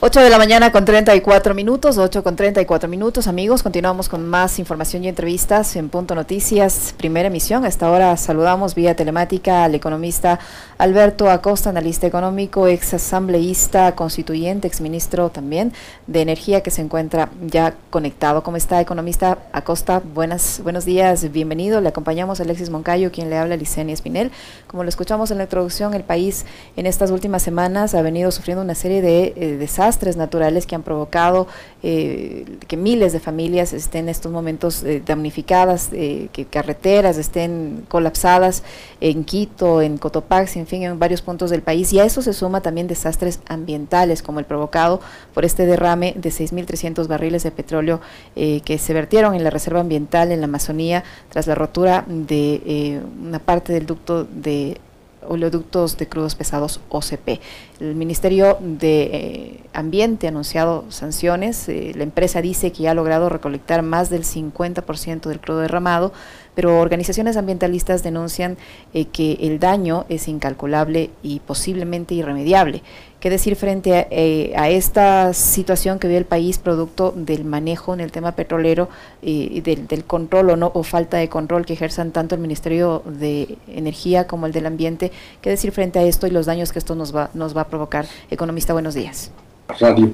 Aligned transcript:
8 0.00 0.20
de 0.20 0.30
la 0.30 0.38
mañana 0.38 0.70
con 0.70 0.84
34 0.84 1.54
minutos, 1.54 1.98
8 1.98 2.22
con 2.22 2.36
34 2.36 2.88
minutos, 2.88 3.26
amigos. 3.26 3.64
Continuamos 3.64 4.08
con 4.08 4.28
más 4.28 4.60
información 4.60 5.02
y 5.02 5.08
entrevistas 5.08 5.74
en 5.74 5.88
Punto 5.88 6.14
Noticias, 6.14 6.94
primera 6.96 7.26
emisión. 7.26 7.64
A 7.64 7.68
esta 7.68 7.90
hora 7.90 8.16
saludamos 8.16 8.76
vía 8.76 8.94
telemática 8.94 9.64
al 9.64 9.74
economista 9.74 10.38
Alberto 10.78 11.28
Acosta, 11.28 11.70
analista 11.70 12.06
económico, 12.06 12.68
ex 12.68 12.94
asambleísta, 12.94 13.96
constituyente, 13.96 14.68
ex 14.68 14.80
ministro 14.80 15.30
también 15.30 15.72
de 16.06 16.22
Energía, 16.22 16.60
que 16.60 16.70
se 16.70 16.80
encuentra 16.80 17.30
ya 17.44 17.74
conectado. 17.90 18.44
¿Cómo 18.44 18.56
está, 18.56 18.80
economista 18.80 19.38
Acosta? 19.52 20.00
Buenas, 20.14 20.60
buenos 20.62 20.84
días, 20.84 21.32
bienvenido. 21.32 21.80
Le 21.80 21.88
acompañamos 21.88 22.38
a 22.38 22.44
Alexis 22.44 22.70
Moncayo, 22.70 23.10
quien 23.10 23.30
le 23.30 23.36
habla, 23.36 23.56
Licenia 23.56 23.94
Espinel. 23.94 24.30
Como 24.68 24.84
lo 24.84 24.90
escuchamos 24.90 25.32
en 25.32 25.38
la 25.38 25.44
introducción, 25.44 25.92
el 25.94 26.04
país 26.04 26.46
en 26.76 26.86
estas 26.86 27.10
últimas 27.10 27.42
semanas 27.42 27.96
ha 27.96 28.02
venido 28.02 28.30
sufriendo 28.30 28.62
una 28.62 28.76
serie 28.76 29.02
de 29.02 29.32
eh, 29.34 29.56
desastres 29.58 29.87
desastres 29.88 30.16
naturales 30.16 30.66
que 30.66 30.74
han 30.74 30.82
provocado 30.82 31.46
eh, 31.82 32.44
que 32.66 32.76
miles 32.76 33.12
de 33.12 33.20
familias 33.20 33.72
estén 33.72 34.04
en 34.04 34.08
estos 34.10 34.30
momentos 34.30 34.82
eh, 34.82 35.02
damnificadas, 35.04 35.88
eh, 35.92 36.28
que 36.32 36.44
carreteras 36.44 37.16
estén 37.16 37.86
colapsadas 37.88 38.62
en 39.00 39.24
Quito, 39.24 39.80
en 39.80 39.96
Cotopaxi, 39.96 40.58
en 40.58 40.66
fin, 40.66 40.82
en 40.82 40.98
varios 40.98 41.22
puntos 41.22 41.50
del 41.50 41.62
país. 41.62 41.92
Y 41.92 42.00
a 42.00 42.04
eso 42.04 42.20
se 42.20 42.34
suma 42.34 42.60
también 42.60 42.86
desastres 42.86 43.40
ambientales, 43.48 44.22
como 44.22 44.40
el 44.40 44.44
provocado 44.44 45.00
por 45.32 45.44
este 45.44 45.64
derrame 45.64 46.14
de 46.16 46.28
6.300 46.28 47.06
barriles 47.06 47.42
de 47.42 47.50
petróleo 47.50 48.00
que 48.34 48.78
se 48.78 48.94
vertieron 48.94 49.34
en 49.34 49.42
la 49.42 49.50
reserva 49.50 49.80
ambiental 49.80 50.32
en 50.32 50.40
la 50.40 50.46
Amazonía 50.46 51.04
tras 51.28 51.46
la 51.46 51.54
rotura 51.54 52.04
de 52.06 53.00
una 53.22 53.38
parte 53.38 53.72
del 53.72 53.86
ducto 53.86 54.24
de 54.24 54.78
oleoductos 55.26 55.96
de 55.96 56.08
crudos 56.08 56.34
pesados 56.34 56.80
OCP. 56.88 57.40
El 57.80 57.94
Ministerio 57.94 58.58
de 58.60 59.02
eh, 59.02 59.60
Ambiente 59.72 60.26
ha 60.26 60.30
anunciado 60.30 60.84
sanciones. 60.90 61.68
Eh, 61.68 61.92
la 61.94 62.02
empresa 62.02 62.42
dice 62.42 62.72
que 62.72 62.84
ya 62.84 62.92
ha 62.92 62.94
logrado 62.94 63.28
recolectar 63.28 63.82
más 63.82 64.10
del 64.10 64.24
50% 64.24 65.28
del 65.28 65.40
crudo 65.40 65.60
derramado, 65.60 66.12
pero 66.58 66.80
organizaciones 66.80 67.36
ambientalistas 67.36 68.02
denuncian 68.02 68.56
eh, 68.92 69.04
que 69.04 69.34
el 69.42 69.60
daño 69.60 70.06
es 70.08 70.26
incalculable 70.26 71.10
y 71.22 71.38
posiblemente 71.38 72.16
irremediable. 72.16 72.82
¿Qué 73.20 73.30
decir 73.30 73.54
frente 73.54 74.08
eh, 74.10 74.52
a, 74.56 74.68
esta 74.68 75.32
situación 75.34 76.00
que 76.00 76.08
vive 76.08 76.18
el 76.18 76.24
país 76.24 76.58
producto 76.58 77.14
del 77.14 77.44
manejo 77.44 77.94
en 77.94 78.00
el 78.00 78.10
tema 78.10 78.32
petrolero 78.32 78.88
y 79.22 79.60
del, 79.60 80.02
control 80.02 80.50
o, 80.50 80.56
no, 80.56 80.72
o 80.74 80.82
falta 80.82 81.18
de 81.18 81.28
control 81.28 81.64
que 81.64 81.74
ejerzan 81.74 82.10
tanto 82.10 82.34
el 82.34 82.40
Ministerio 82.40 83.04
de 83.06 83.56
Energía 83.68 84.26
como 84.26 84.46
el 84.46 84.52
del 84.52 84.66
Ambiente? 84.66 85.12
¿Qué 85.40 85.50
decir 85.50 85.70
frente 85.70 86.00
a 86.00 86.02
esto 86.02 86.26
y 86.26 86.30
los 86.30 86.46
daños 86.46 86.72
que 86.72 86.80
esto 86.80 86.96
nos 86.96 87.14
va, 87.14 87.30
nos 87.34 87.56
va 87.56 87.60
a 87.60 87.68
provocar? 87.68 88.06
Economista, 88.32 88.72
buenos 88.72 88.94
días. 88.94 89.30
Radio 89.78 90.12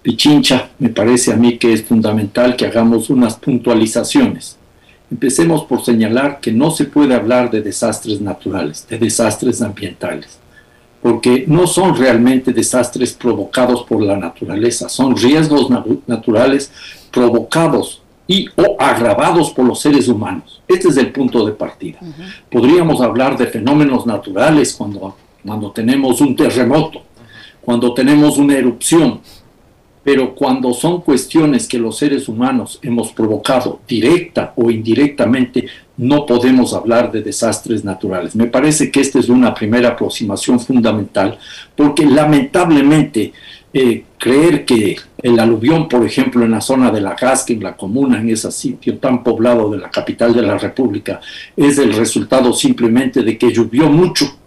Pichincha, 0.00 0.70
me 0.78 0.90
parece 0.90 1.32
a 1.32 1.36
mí 1.36 1.58
que 1.58 1.72
es 1.72 1.82
fundamental 1.82 2.54
que 2.54 2.66
hagamos 2.66 3.10
unas 3.10 3.34
puntualizaciones. 3.34 4.58
Empecemos 5.10 5.64
por 5.64 5.84
señalar 5.84 6.40
que 6.40 6.52
no 6.52 6.70
se 6.70 6.84
puede 6.84 7.14
hablar 7.14 7.50
de 7.50 7.62
desastres 7.62 8.20
naturales, 8.20 8.86
de 8.88 8.98
desastres 8.98 9.62
ambientales 9.62 10.38
porque 11.06 11.44
no 11.46 11.68
son 11.68 11.96
realmente 11.96 12.52
desastres 12.52 13.12
provocados 13.12 13.84
por 13.84 14.02
la 14.02 14.16
naturaleza, 14.16 14.88
son 14.88 15.16
riesgos 15.16 15.68
naturales 16.04 16.72
provocados 17.12 18.02
y 18.26 18.48
o 18.56 18.76
agravados 18.76 19.50
por 19.50 19.66
los 19.66 19.80
seres 19.80 20.08
humanos. 20.08 20.60
Este 20.66 20.88
es 20.88 20.96
el 20.96 21.12
punto 21.12 21.46
de 21.46 21.52
partida. 21.52 22.00
Podríamos 22.50 23.00
hablar 23.00 23.38
de 23.38 23.46
fenómenos 23.46 24.04
naturales 24.04 24.74
cuando, 24.74 25.16
cuando 25.44 25.70
tenemos 25.70 26.20
un 26.20 26.34
terremoto, 26.34 27.02
cuando 27.60 27.94
tenemos 27.94 28.36
una 28.36 28.56
erupción, 28.56 29.20
pero 30.06 30.36
cuando 30.36 30.72
son 30.72 31.00
cuestiones 31.00 31.66
que 31.66 31.80
los 31.80 31.98
seres 31.98 32.28
humanos 32.28 32.78
hemos 32.80 33.10
provocado 33.12 33.80
directa 33.88 34.52
o 34.54 34.70
indirectamente, 34.70 35.66
no 35.96 36.24
podemos 36.24 36.74
hablar 36.74 37.10
de 37.10 37.22
desastres 37.22 37.84
naturales. 37.84 38.36
Me 38.36 38.46
parece 38.46 38.92
que 38.92 39.00
esta 39.00 39.18
es 39.18 39.28
una 39.28 39.52
primera 39.52 39.88
aproximación 39.88 40.60
fundamental, 40.60 41.36
porque 41.74 42.06
lamentablemente 42.06 43.32
eh, 43.74 44.04
creer 44.16 44.64
que 44.64 44.96
el 45.20 45.40
aluvión, 45.40 45.88
por 45.88 46.06
ejemplo, 46.06 46.44
en 46.44 46.52
la 46.52 46.60
zona 46.60 46.92
de 46.92 47.00
la 47.00 47.16
Gasca, 47.16 47.52
en 47.52 47.64
la 47.64 47.76
comuna, 47.76 48.20
en 48.20 48.30
ese 48.30 48.52
sitio 48.52 48.98
tan 48.98 49.24
poblado 49.24 49.68
de 49.72 49.78
la 49.78 49.90
capital 49.90 50.32
de 50.32 50.42
la 50.42 50.56
República, 50.56 51.20
es 51.56 51.78
el 51.78 51.92
resultado 51.92 52.52
simplemente 52.52 53.24
de 53.24 53.36
que 53.36 53.52
llovió 53.52 53.90
mucho 53.90 54.38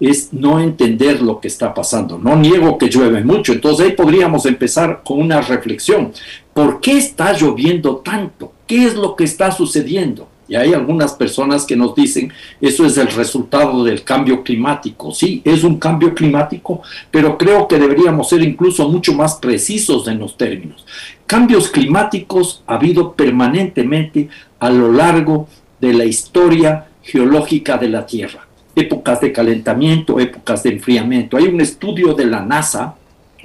es 0.00 0.32
no 0.32 0.60
entender 0.60 1.22
lo 1.22 1.40
que 1.40 1.48
está 1.48 1.74
pasando. 1.74 2.18
No 2.18 2.36
niego 2.36 2.78
que 2.78 2.88
llueve 2.88 3.24
mucho, 3.24 3.52
entonces 3.52 3.86
ahí 3.86 3.92
podríamos 3.92 4.46
empezar 4.46 5.02
con 5.04 5.20
una 5.20 5.40
reflexión. 5.40 6.12
¿Por 6.54 6.80
qué 6.80 6.98
está 6.98 7.32
lloviendo 7.32 7.96
tanto? 7.96 8.52
¿Qué 8.66 8.84
es 8.84 8.94
lo 8.94 9.16
que 9.16 9.24
está 9.24 9.50
sucediendo? 9.50 10.28
Y 10.48 10.56
hay 10.56 10.72
algunas 10.72 11.12
personas 11.12 11.66
que 11.66 11.76
nos 11.76 11.94
dicen, 11.94 12.32
eso 12.60 12.86
es 12.86 12.96
el 12.96 13.08
resultado 13.08 13.84
del 13.84 14.02
cambio 14.02 14.42
climático. 14.42 15.12
Sí, 15.12 15.42
es 15.44 15.62
un 15.62 15.78
cambio 15.78 16.14
climático, 16.14 16.80
pero 17.10 17.36
creo 17.36 17.68
que 17.68 17.78
deberíamos 17.78 18.30
ser 18.30 18.42
incluso 18.42 18.88
mucho 18.88 19.12
más 19.12 19.34
precisos 19.36 20.08
en 20.08 20.18
los 20.18 20.38
términos. 20.38 20.86
Cambios 21.26 21.68
climáticos 21.68 22.62
ha 22.66 22.76
habido 22.76 23.12
permanentemente 23.12 24.30
a 24.58 24.70
lo 24.70 24.90
largo 24.90 25.48
de 25.80 25.92
la 25.92 26.06
historia 26.06 26.88
geológica 27.02 27.76
de 27.76 27.88
la 27.90 28.06
Tierra 28.06 28.47
épocas 28.78 29.20
de 29.20 29.32
calentamiento, 29.32 30.20
épocas 30.20 30.62
de 30.62 30.70
enfriamiento. 30.70 31.36
Hay 31.36 31.44
un 31.44 31.60
estudio 31.60 32.14
de 32.14 32.26
la 32.26 32.40
NASA 32.40 32.94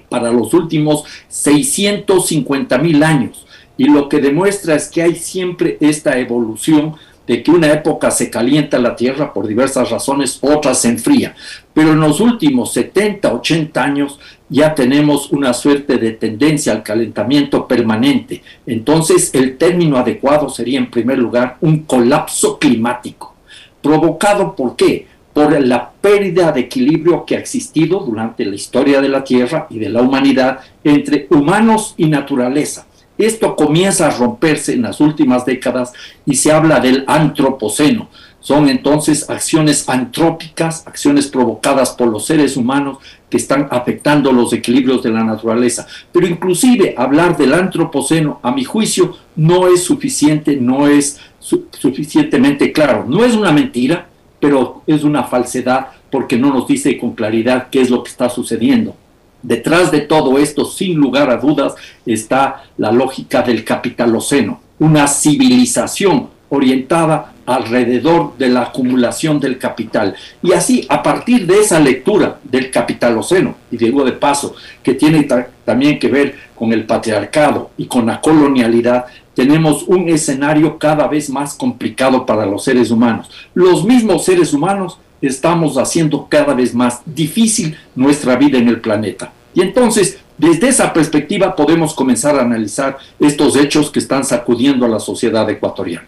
para 0.10 0.32
los 0.32 0.54
últimos 0.54 1.04
650 1.28 2.78
mil 2.78 3.04
años 3.04 3.46
y 3.78 3.86
lo 3.86 4.08
que 4.08 4.20
demuestra 4.20 4.76
es 4.76 4.88
que 4.88 5.02
hay 5.02 5.16
siempre 5.16 5.78
esta 5.82 6.18
evolución 6.20 6.96
de 7.26 7.42
que 7.42 7.52
una 7.52 7.72
época 7.72 8.12
se 8.12 8.30
calienta 8.30 8.80
la 8.80 8.96
Tierra 8.96 9.32
por 9.32 9.48
diversas 9.48 9.90
razones, 9.90 10.40
otra 10.42 10.74
se 10.74 10.90
enfría. 10.90 11.36
Pero 11.74 11.94
en 11.94 12.02
los 12.02 12.20
últimos 12.20 12.74
70, 12.74 13.34
80 13.34 13.84
años 13.84 14.20
ya 14.50 14.76
tenemos 14.76 15.32
una 15.32 15.54
suerte 15.54 15.98
de 15.98 16.12
tendencia 16.12 16.74
al 16.74 16.84
calentamiento 16.84 17.68
permanente. 17.68 18.44
Entonces 18.68 19.34
el 19.34 19.58
término 19.58 19.98
adecuado 19.98 20.50
sería 20.50 20.80
en 20.80 20.92
primer 20.92 21.18
lugar 21.18 21.58
un 21.62 21.84
colapso 21.84 22.60
climático. 22.60 23.34
¿Provocado 23.82 24.56
por 24.56 24.76
qué? 24.76 25.08
Por 25.34 25.60
la 25.60 25.92
pérdida 25.92 26.52
de 26.52 26.62
equilibrio 26.62 27.26
que 27.26 27.36
ha 27.36 27.40
existido 27.40 28.00
durante 28.00 28.46
la 28.46 28.56
historia 28.56 29.02
de 29.02 29.10
la 29.10 29.24
Tierra 29.24 29.68
y 29.70 29.80
de 29.80 29.90
la 29.90 30.02
humanidad 30.02 30.60
entre 30.84 31.28
humanos 31.30 31.96
y 31.98 32.06
naturaleza. 32.06 32.86
Esto 33.18 33.56
comienza 33.56 34.08
a 34.08 34.12
romperse 34.12 34.74
en 34.74 34.84
las 34.84 35.00
últimas 35.00 35.46
décadas 35.46 35.94
y 36.26 36.36
se 36.36 36.52
habla 36.52 36.80
del 36.80 37.04
antropoceno. 37.08 38.10
Son 38.40 38.68
entonces 38.68 39.30
acciones 39.30 39.88
antrópicas, 39.88 40.86
acciones 40.86 41.28
provocadas 41.28 41.92
por 41.92 42.10
los 42.10 42.26
seres 42.26 42.58
humanos 42.58 42.98
que 43.30 43.38
están 43.38 43.70
afectando 43.72 44.34
los 44.34 44.52
equilibrios 44.52 45.02
de 45.02 45.12
la 45.12 45.24
naturaleza. 45.24 45.88
Pero 46.12 46.28
inclusive 46.28 46.94
hablar 46.98 47.38
del 47.38 47.54
antropoceno, 47.54 48.40
a 48.44 48.52
mi 48.52 48.66
juicio, 48.66 49.16
no 49.38 49.68
es 49.68 49.84
suficiente, 49.84 50.58
no 50.58 50.88
es 50.88 51.22
suficientemente 51.40 52.74
claro. 52.74 53.06
No 53.08 53.24
es 53.24 53.34
una 53.36 53.54
mentira, 53.54 54.10
pero 54.44 54.82
es 54.86 55.06
una 55.06 55.24
falsedad 55.24 55.88
porque 56.12 56.38
no 56.38 56.54
nos 56.54 56.68
dice 56.68 56.98
con 56.98 57.14
claridad 57.14 57.68
qué 57.72 57.80
es 57.80 57.90
lo 57.90 58.04
que 58.04 58.12
está 58.12 58.28
sucediendo. 58.28 58.94
Detrás 59.42 59.90
de 59.90 60.02
todo 60.02 60.38
esto, 60.38 60.66
sin 60.66 60.98
lugar 60.98 61.30
a 61.30 61.38
dudas, 61.38 61.76
está 62.06 62.66
la 62.78 62.92
lógica 62.92 63.42
del 63.42 63.64
capitaloceno, 63.64 64.60
una 64.80 65.08
civilización 65.08 66.28
orientada 66.50 67.33
alrededor 67.46 68.38
de 68.38 68.50
la 68.50 68.64
acumulación 68.64 69.40
del 69.40 69.58
capital. 69.58 70.16
Y 70.42 70.54
así, 70.54 70.86
a 70.90 71.04
partir 71.04 71.46
de 71.46 71.60
esa 71.60 71.80
lectura 71.80 72.40
del 72.44 72.72
capitaloceno, 72.72 73.56
y 73.72 73.78
digo 73.78 74.04
de 74.04 74.14
paso, 74.14 74.56
que 74.82 74.94
tiene 74.94 75.28
también 75.66 76.00
que 76.00 76.08
ver 76.08 76.36
con 76.56 76.72
el 76.74 76.86
patriarcado 76.86 77.72
y 77.78 77.86
con 77.86 78.06
la 78.06 78.22
colonialidad, 78.22 79.06
tenemos 79.34 79.84
un 79.84 80.10
escenario 80.10 80.78
cada 80.78 81.08
vez 81.08 81.30
más 81.30 81.56
complicado 81.56 82.26
para 82.26 82.46
los 82.46 82.64
seres 82.64 82.92
humanos. 82.92 83.30
Los 83.54 83.84
mismos 83.84 84.26
seres 84.26 84.54
humanos 84.54 84.98
estamos 85.22 85.78
haciendo 85.78 86.28
cada 86.30 86.54
vez 86.54 86.74
más 86.76 87.02
difícil 87.06 87.76
nuestra 87.96 88.36
vida 88.36 88.58
en 88.58 88.68
el 88.68 88.82
planeta. 88.82 89.32
Y 89.54 89.62
entonces, 89.62 90.20
desde 90.38 90.70
esa 90.70 90.92
perspectiva 90.94 91.56
podemos 91.56 91.94
comenzar 91.94 92.38
a 92.38 92.42
analizar 92.42 92.98
estos 93.20 93.56
hechos 93.56 93.92
que 93.92 94.00
están 94.00 94.24
sacudiendo 94.24 94.86
a 94.86 94.90
la 94.90 95.00
sociedad 95.00 95.50
ecuatoriana. 95.50 96.08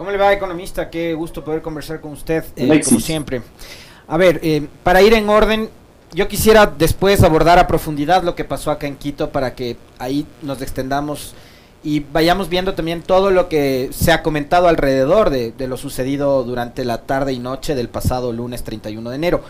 ¿Cómo 0.00 0.10
le 0.10 0.16
va, 0.16 0.32
economista? 0.32 0.88
Qué 0.88 1.12
gusto 1.12 1.44
poder 1.44 1.60
conversar 1.60 2.00
con 2.00 2.12
usted, 2.12 2.42
eh, 2.56 2.80
como 2.82 3.00
siempre. 3.00 3.42
A 4.08 4.16
ver, 4.16 4.40
eh, 4.42 4.66
para 4.82 5.02
ir 5.02 5.12
en 5.12 5.28
orden, 5.28 5.68
yo 6.14 6.26
quisiera 6.26 6.64
después 6.64 7.22
abordar 7.22 7.58
a 7.58 7.66
profundidad 7.66 8.22
lo 8.22 8.34
que 8.34 8.46
pasó 8.46 8.70
acá 8.70 8.86
en 8.86 8.96
Quito 8.96 9.28
para 9.28 9.54
que 9.54 9.76
ahí 9.98 10.26
nos 10.40 10.62
extendamos 10.62 11.34
y 11.84 12.00
vayamos 12.00 12.48
viendo 12.48 12.72
también 12.72 13.02
todo 13.02 13.30
lo 13.30 13.50
que 13.50 13.90
se 13.92 14.10
ha 14.10 14.22
comentado 14.22 14.68
alrededor 14.68 15.28
de, 15.28 15.52
lo 15.68 15.76
sucedido 15.76 16.44
durante 16.44 16.86
la 16.86 17.02
tarde 17.02 17.34
y 17.34 17.38
noche 17.38 17.74
del 17.74 17.90
pasado 17.90 18.32
lunes 18.32 18.64
31 18.64 19.10
de 19.10 19.16
enero. 19.16 19.42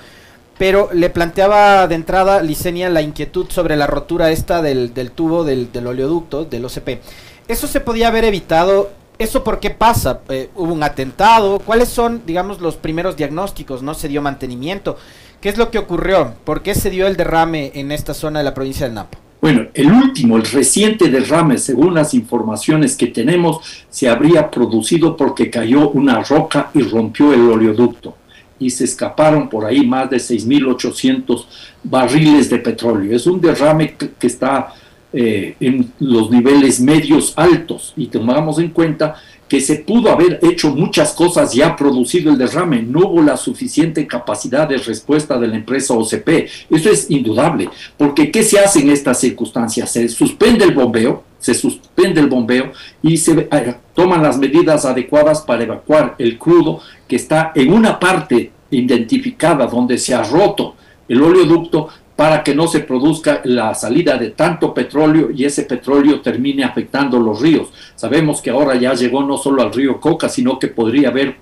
pero 0.58 0.88
le 0.92 1.10
planteaba 1.10 1.86
de 1.86 1.94
entrada 1.94 2.42
Licenia 2.42 2.88
la 2.88 3.02
inquietud 3.02 3.46
sobre 3.50 3.76
la 3.76 3.86
rotura 3.86 4.32
esta 4.32 4.62
del, 4.62 4.90
tubo 5.14 5.44
del, 5.44 5.68
oleoducto, 5.86 6.44
del 6.44 6.64
OCP. 6.64 6.98
¿Eso 7.46 7.68
se 7.68 7.78
podía 7.78 8.08
haber 8.08 8.24
evitado? 8.24 8.90
¿Eso 9.20 9.44
por 9.44 9.60
qué 9.60 9.68
pasa? 9.68 10.20
Eh, 10.30 10.48
¿Hubo 10.56 10.72
un 10.72 10.82
atentado? 10.82 11.58
¿Cuáles 11.58 11.90
son, 11.90 12.22
digamos, 12.24 12.62
los 12.62 12.76
primeros 12.76 13.18
diagnósticos? 13.18 13.82
¿No 13.82 13.92
se 13.92 14.08
dio 14.08 14.22
mantenimiento? 14.22 14.96
¿Qué 15.42 15.50
es 15.50 15.58
lo 15.58 15.70
que 15.70 15.76
ocurrió? 15.76 16.32
¿Por 16.42 16.62
qué 16.62 16.74
se 16.74 16.88
dio 16.88 17.06
el 17.06 17.18
derrame 17.18 17.70
en 17.74 17.92
esta 17.92 18.14
zona 18.14 18.38
de 18.38 18.46
la 18.46 18.54
provincia 18.54 18.86
del 18.86 18.94
Napo? 18.94 19.18
Bueno, 19.42 19.66
el 19.74 19.92
último, 19.92 20.38
el 20.38 20.46
reciente 20.46 21.10
derrame, 21.10 21.58
según 21.58 21.92
las 21.92 22.14
informaciones 22.14 22.96
que 22.96 23.08
tenemos, 23.08 23.84
se 23.90 24.08
habría 24.08 24.50
producido 24.50 25.14
porque 25.18 25.50
cayó 25.50 25.90
una 25.90 26.22
roca 26.22 26.70
y 26.72 26.80
rompió 26.80 27.34
el 27.34 27.42
oleoducto 27.42 28.16
y 28.58 28.70
se 28.70 28.84
escaparon 28.84 29.50
por 29.50 29.66
ahí 29.66 29.86
más 29.86 30.08
de 30.08 30.16
6.800 30.16 31.44
barriles 31.82 32.48
de 32.48 32.58
petróleo. 32.58 33.14
Es 33.14 33.26
un 33.26 33.38
derrame 33.38 33.96
que 33.96 34.26
está 34.26 34.72
eh, 35.12 35.56
en 35.58 35.92
los 35.98 36.30
niveles 36.30 36.80
medios 36.80 37.32
altos 37.36 37.92
y 37.96 38.06
tomamos 38.06 38.58
en 38.58 38.70
cuenta 38.70 39.16
que 39.50 39.60
se 39.60 39.76
pudo 39.76 40.12
haber 40.12 40.38
hecho 40.42 40.70
muchas 40.70 41.12
cosas 41.12 41.52
ya 41.52 41.74
producido 41.74 42.30
el 42.30 42.38
derrame, 42.38 42.82
no 42.82 43.00
hubo 43.00 43.20
la 43.20 43.36
suficiente 43.36 44.06
capacidad 44.06 44.68
de 44.68 44.78
respuesta 44.78 45.36
de 45.40 45.48
la 45.48 45.56
empresa 45.56 45.94
OCP. 45.94 46.28
Eso 46.70 46.88
es 46.88 47.10
indudable, 47.10 47.68
porque 47.96 48.30
¿qué 48.30 48.44
se 48.44 48.60
hace 48.60 48.78
en 48.78 48.90
estas 48.90 49.18
circunstancias? 49.18 49.90
Se 49.90 50.08
suspende 50.08 50.64
el 50.64 50.72
bombeo, 50.72 51.24
se 51.40 51.54
suspende 51.54 52.20
el 52.20 52.28
bombeo 52.28 52.70
y 53.02 53.16
se 53.16 53.48
eh, 53.50 53.74
toman 53.92 54.22
las 54.22 54.38
medidas 54.38 54.84
adecuadas 54.84 55.40
para 55.40 55.64
evacuar 55.64 56.14
el 56.18 56.38
crudo 56.38 56.80
que 57.08 57.16
está 57.16 57.50
en 57.56 57.72
una 57.72 57.98
parte 57.98 58.52
identificada 58.70 59.66
donde 59.66 59.98
se 59.98 60.14
ha 60.14 60.22
roto 60.22 60.76
el 61.08 61.20
oleoducto 61.20 61.88
para 62.20 62.44
que 62.44 62.54
no 62.54 62.68
se 62.68 62.80
produzca 62.80 63.40
la 63.44 63.74
salida 63.74 64.18
de 64.18 64.32
tanto 64.32 64.74
petróleo 64.74 65.30
y 65.34 65.46
ese 65.46 65.62
petróleo 65.62 66.20
termine 66.20 66.64
afectando 66.64 67.18
los 67.18 67.40
ríos. 67.40 67.70
Sabemos 67.96 68.42
que 68.42 68.50
ahora 68.50 68.74
ya 68.74 68.92
llegó 68.92 69.22
no 69.22 69.38
solo 69.38 69.62
al 69.62 69.72
río 69.72 69.98
Coca, 69.98 70.28
sino 70.28 70.58
que 70.58 70.68
podría 70.68 71.08
haber 71.08 71.36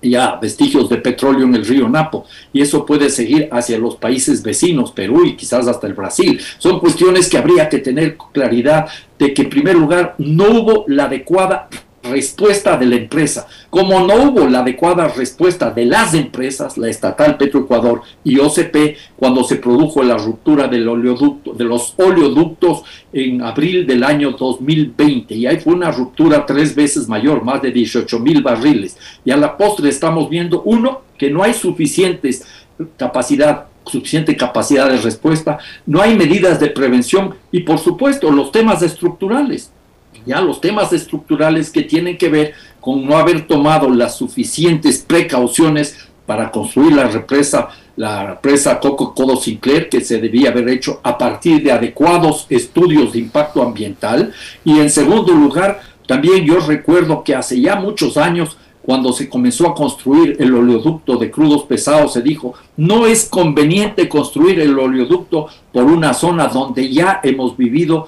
ya 0.00 0.36
vestigios 0.36 0.88
de 0.88 0.98
petróleo 0.98 1.46
en 1.46 1.56
el 1.56 1.66
río 1.66 1.88
Napo 1.88 2.26
y 2.52 2.60
eso 2.62 2.86
puede 2.86 3.10
seguir 3.10 3.48
hacia 3.50 3.76
los 3.76 3.96
países 3.96 4.40
vecinos, 4.40 4.92
Perú 4.92 5.24
y 5.24 5.34
quizás 5.34 5.66
hasta 5.66 5.88
el 5.88 5.94
Brasil. 5.94 6.40
Son 6.58 6.78
cuestiones 6.78 7.28
que 7.28 7.36
habría 7.36 7.68
que 7.68 7.80
tener 7.80 8.16
claridad 8.32 8.86
de 9.18 9.34
que 9.34 9.42
en 9.42 9.50
primer 9.50 9.74
lugar 9.74 10.14
no 10.18 10.44
hubo 10.44 10.84
la 10.86 11.06
adecuada 11.06 11.68
respuesta 12.02 12.76
de 12.76 12.86
la 12.86 12.96
empresa. 12.96 13.46
Como 13.68 14.00
no 14.00 14.14
hubo 14.14 14.48
la 14.48 14.60
adecuada 14.60 15.08
respuesta 15.08 15.70
de 15.70 15.84
las 15.84 16.14
empresas, 16.14 16.78
la 16.78 16.88
estatal 16.88 17.36
Petroecuador 17.36 18.02
y 18.24 18.38
OCP, 18.38 18.96
cuando 19.16 19.44
se 19.44 19.56
produjo 19.56 20.02
la 20.02 20.16
ruptura 20.16 20.68
del 20.68 20.88
oleoducto, 20.88 21.52
de 21.52 21.64
los 21.64 21.94
oleoductos 21.98 22.82
en 23.12 23.42
abril 23.42 23.86
del 23.86 24.04
año 24.04 24.32
2020, 24.32 25.34
y 25.34 25.46
ahí 25.46 25.58
fue 25.58 25.74
una 25.74 25.90
ruptura 25.90 26.46
tres 26.46 26.74
veces 26.74 27.08
mayor, 27.08 27.44
más 27.44 27.60
de 27.62 27.70
18 27.70 28.18
mil 28.18 28.42
barriles. 28.42 28.96
Y 29.24 29.30
a 29.30 29.36
la 29.36 29.56
postre 29.56 29.88
estamos 29.88 30.28
viendo, 30.30 30.62
uno, 30.62 31.02
que 31.18 31.30
no 31.30 31.42
hay 31.42 31.54
suficientes 31.54 32.46
capacidad 32.96 33.66
suficiente 33.86 34.36
capacidad 34.36 34.88
de 34.88 34.98
respuesta, 34.98 35.58
no 35.86 36.00
hay 36.00 36.14
medidas 36.16 36.60
de 36.60 36.68
prevención 36.68 37.34
y 37.50 37.60
por 37.60 37.78
supuesto 37.78 38.30
los 38.30 38.52
temas 38.52 38.82
estructurales 38.82 39.72
ya 40.26 40.40
los 40.40 40.60
temas 40.60 40.92
estructurales 40.92 41.70
que 41.70 41.82
tienen 41.82 42.16
que 42.18 42.28
ver 42.28 42.54
con 42.80 43.04
no 43.06 43.16
haber 43.16 43.46
tomado 43.46 43.90
las 43.90 44.16
suficientes 44.16 45.04
precauciones 45.06 46.08
para 46.30 46.50
construir 46.50 46.92
la 46.92 47.08
represa, 47.08 47.70
la 47.96 48.24
represa 48.24 48.78
Coco 48.78 49.14
Codo 49.14 49.36
Sinclair, 49.36 49.88
que 49.88 50.00
se 50.00 50.20
debía 50.20 50.50
haber 50.50 50.68
hecho 50.68 51.00
a 51.02 51.18
partir 51.18 51.62
de 51.62 51.72
adecuados 51.72 52.46
estudios 52.48 53.12
de 53.12 53.18
impacto 53.18 53.62
ambiental. 53.62 54.32
Y 54.64 54.78
en 54.78 54.90
segundo 54.90 55.32
lugar, 55.32 55.80
también 56.06 56.44
yo 56.44 56.60
recuerdo 56.60 57.24
que 57.24 57.34
hace 57.34 57.60
ya 57.60 57.76
muchos 57.76 58.16
años, 58.16 58.56
cuando 58.82 59.12
se 59.12 59.28
comenzó 59.28 59.68
a 59.68 59.74
construir 59.74 60.36
el 60.38 60.54
oleoducto 60.54 61.16
de 61.16 61.30
crudos 61.30 61.64
pesados, 61.64 62.12
se 62.12 62.22
dijo, 62.22 62.54
no 62.76 63.06
es 63.06 63.24
conveniente 63.24 64.08
construir 64.08 64.60
el 64.60 64.78
oleoducto 64.78 65.48
por 65.72 65.84
una 65.84 66.14
zona 66.14 66.46
donde 66.46 66.92
ya 66.92 67.20
hemos 67.22 67.56
vivido, 67.56 68.06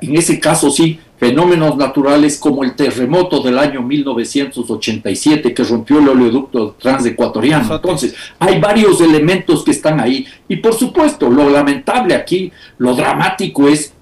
en 0.00 0.16
ese 0.16 0.40
caso 0.40 0.70
sí, 0.70 0.98
fenómenos 1.18 1.76
naturales 1.76 2.38
como 2.38 2.64
el 2.64 2.74
terremoto 2.74 3.40
del 3.40 3.58
año 3.58 3.82
1987 3.82 5.54
que 5.54 5.64
rompió 5.64 5.98
el 5.98 6.08
oleoducto 6.08 6.76
transecuatoriano. 6.78 7.74
Entonces, 7.74 8.14
hay 8.38 8.60
varios 8.60 9.00
elementos 9.00 9.64
que 9.64 9.70
están 9.70 10.00
ahí. 10.00 10.26
Y 10.48 10.56
por 10.56 10.74
supuesto, 10.74 11.30
lo 11.30 11.48
lamentable 11.48 12.14
aquí, 12.14 12.52
lo 12.78 12.94
dramático 12.94 13.68
es 13.68 13.94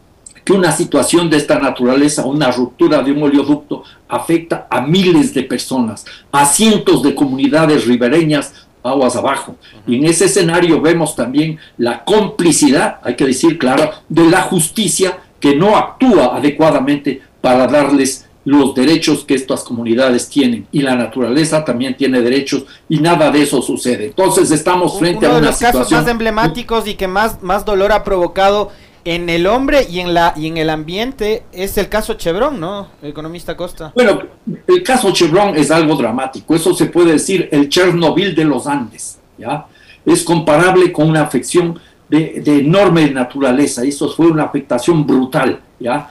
que 0.45 0.53
una 0.53 0.73
situación 0.73 1.31
de 1.31 1.37
esta 1.37 1.59
naturaleza, 1.59 2.25
una 2.25 2.51
ruptura 2.51 3.03
de 3.03 3.13
un 3.13 3.23
oleoducto, 3.23 3.85
afecta 4.09 4.67
a 4.69 4.81
miles 4.81 5.33
de 5.35 5.45
personas, 5.45 6.05
a 6.33 6.45
cientos 6.47 7.03
de 7.03 7.15
comunidades 7.15 7.87
ribereñas, 7.87 8.67
aguas 8.83 9.15
abajo. 9.17 9.57
Y 9.87 9.97
en 9.97 10.07
ese 10.07 10.25
escenario 10.25 10.81
vemos 10.81 11.15
también 11.15 11.59
la 11.79 12.05
complicidad, 12.05 12.99
hay 13.03 13.15
que 13.15 13.27
decir 13.27 13.59
claro, 13.59 13.91
de 14.09 14.29
la 14.29 14.43
justicia 14.43 15.22
que 15.43 15.57
no 15.57 15.77
actúa 15.77 16.37
adecuadamente 16.37 17.21
para 17.41 17.67
darles 17.67 18.29
los 18.45 18.75
derechos 18.75 19.25
que 19.25 19.35
estas 19.35 19.65
comunidades 19.65 20.29
tienen 20.29 20.69
y 20.71 20.83
la 20.83 20.95
naturaleza 20.95 21.65
también 21.65 21.97
tiene 21.97 22.23
derechos 22.23 22.65
y 22.89 22.99
nada 22.99 23.31
de 23.33 23.43
eso 23.43 23.61
sucede. 23.61 24.07
Entonces 24.07 24.53
estamos 24.53 24.99
frente 24.99 25.27
a 25.27 25.31
una 25.31 25.41
de 25.41 25.47
los 25.47 25.59
casos 25.59 25.91
más 25.91 26.07
emblemáticos 26.07 26.87
y 26.87 26.95
que 26.95 27.09
más, 27.09 27.43
más 27.43 27.65
dolor 27.65 27.91
ha 27.91 28.05
provocado 28.05 28.71
en 29.05 29.29
el 29.29 29.49
hombre 29.49 29.85
y 29.91 29.99
en 29.99 30.15
la 30.15 30.33
y 30.37 30.47
en 30.47 30.59
el 30.59 30.71
ambiente 30.71 31.43
es 31.53 31.77
el 31.77 31.89
caso 31.89 32.15
Chevron, 32.15 32.61
¿no? 32.61 32.87
economista 33.03 33.57
Costa. 33.57 33.91
Bueno, 33.97 34.23
el 34.69 34.83
caso 34.85 35.11
Chevron 35.13 35.57
es 35.57 35.73
algo 35.73 35.97
dramático. 35.97 36.55
Eso 36.55 36.73
se 36.73 36.87
puede 36.87 37.15
decir 37.15 37.49
el 37.51 37.69
Chernobyl 37.69 38.33
de 38.37 38.45
los 38.45 38.69
Andes, 38.69 39.19
¿ya? 39.37 39.67
Es 40.07 40.23
comparable 40.23 40.93
con 40.93 41.09
una 41.09 41.23
afección 41.23 41.81
de, 42.13 42.59
enorme 42.59 43.11
naturaleza. 43.11 43.83
Eso 43.85 44.09
fue 44.11 44.27
una 44.27 44.45
afectación 44.45 45.07
brutal, 45.07 45.61
¿ya? 45.81 46.09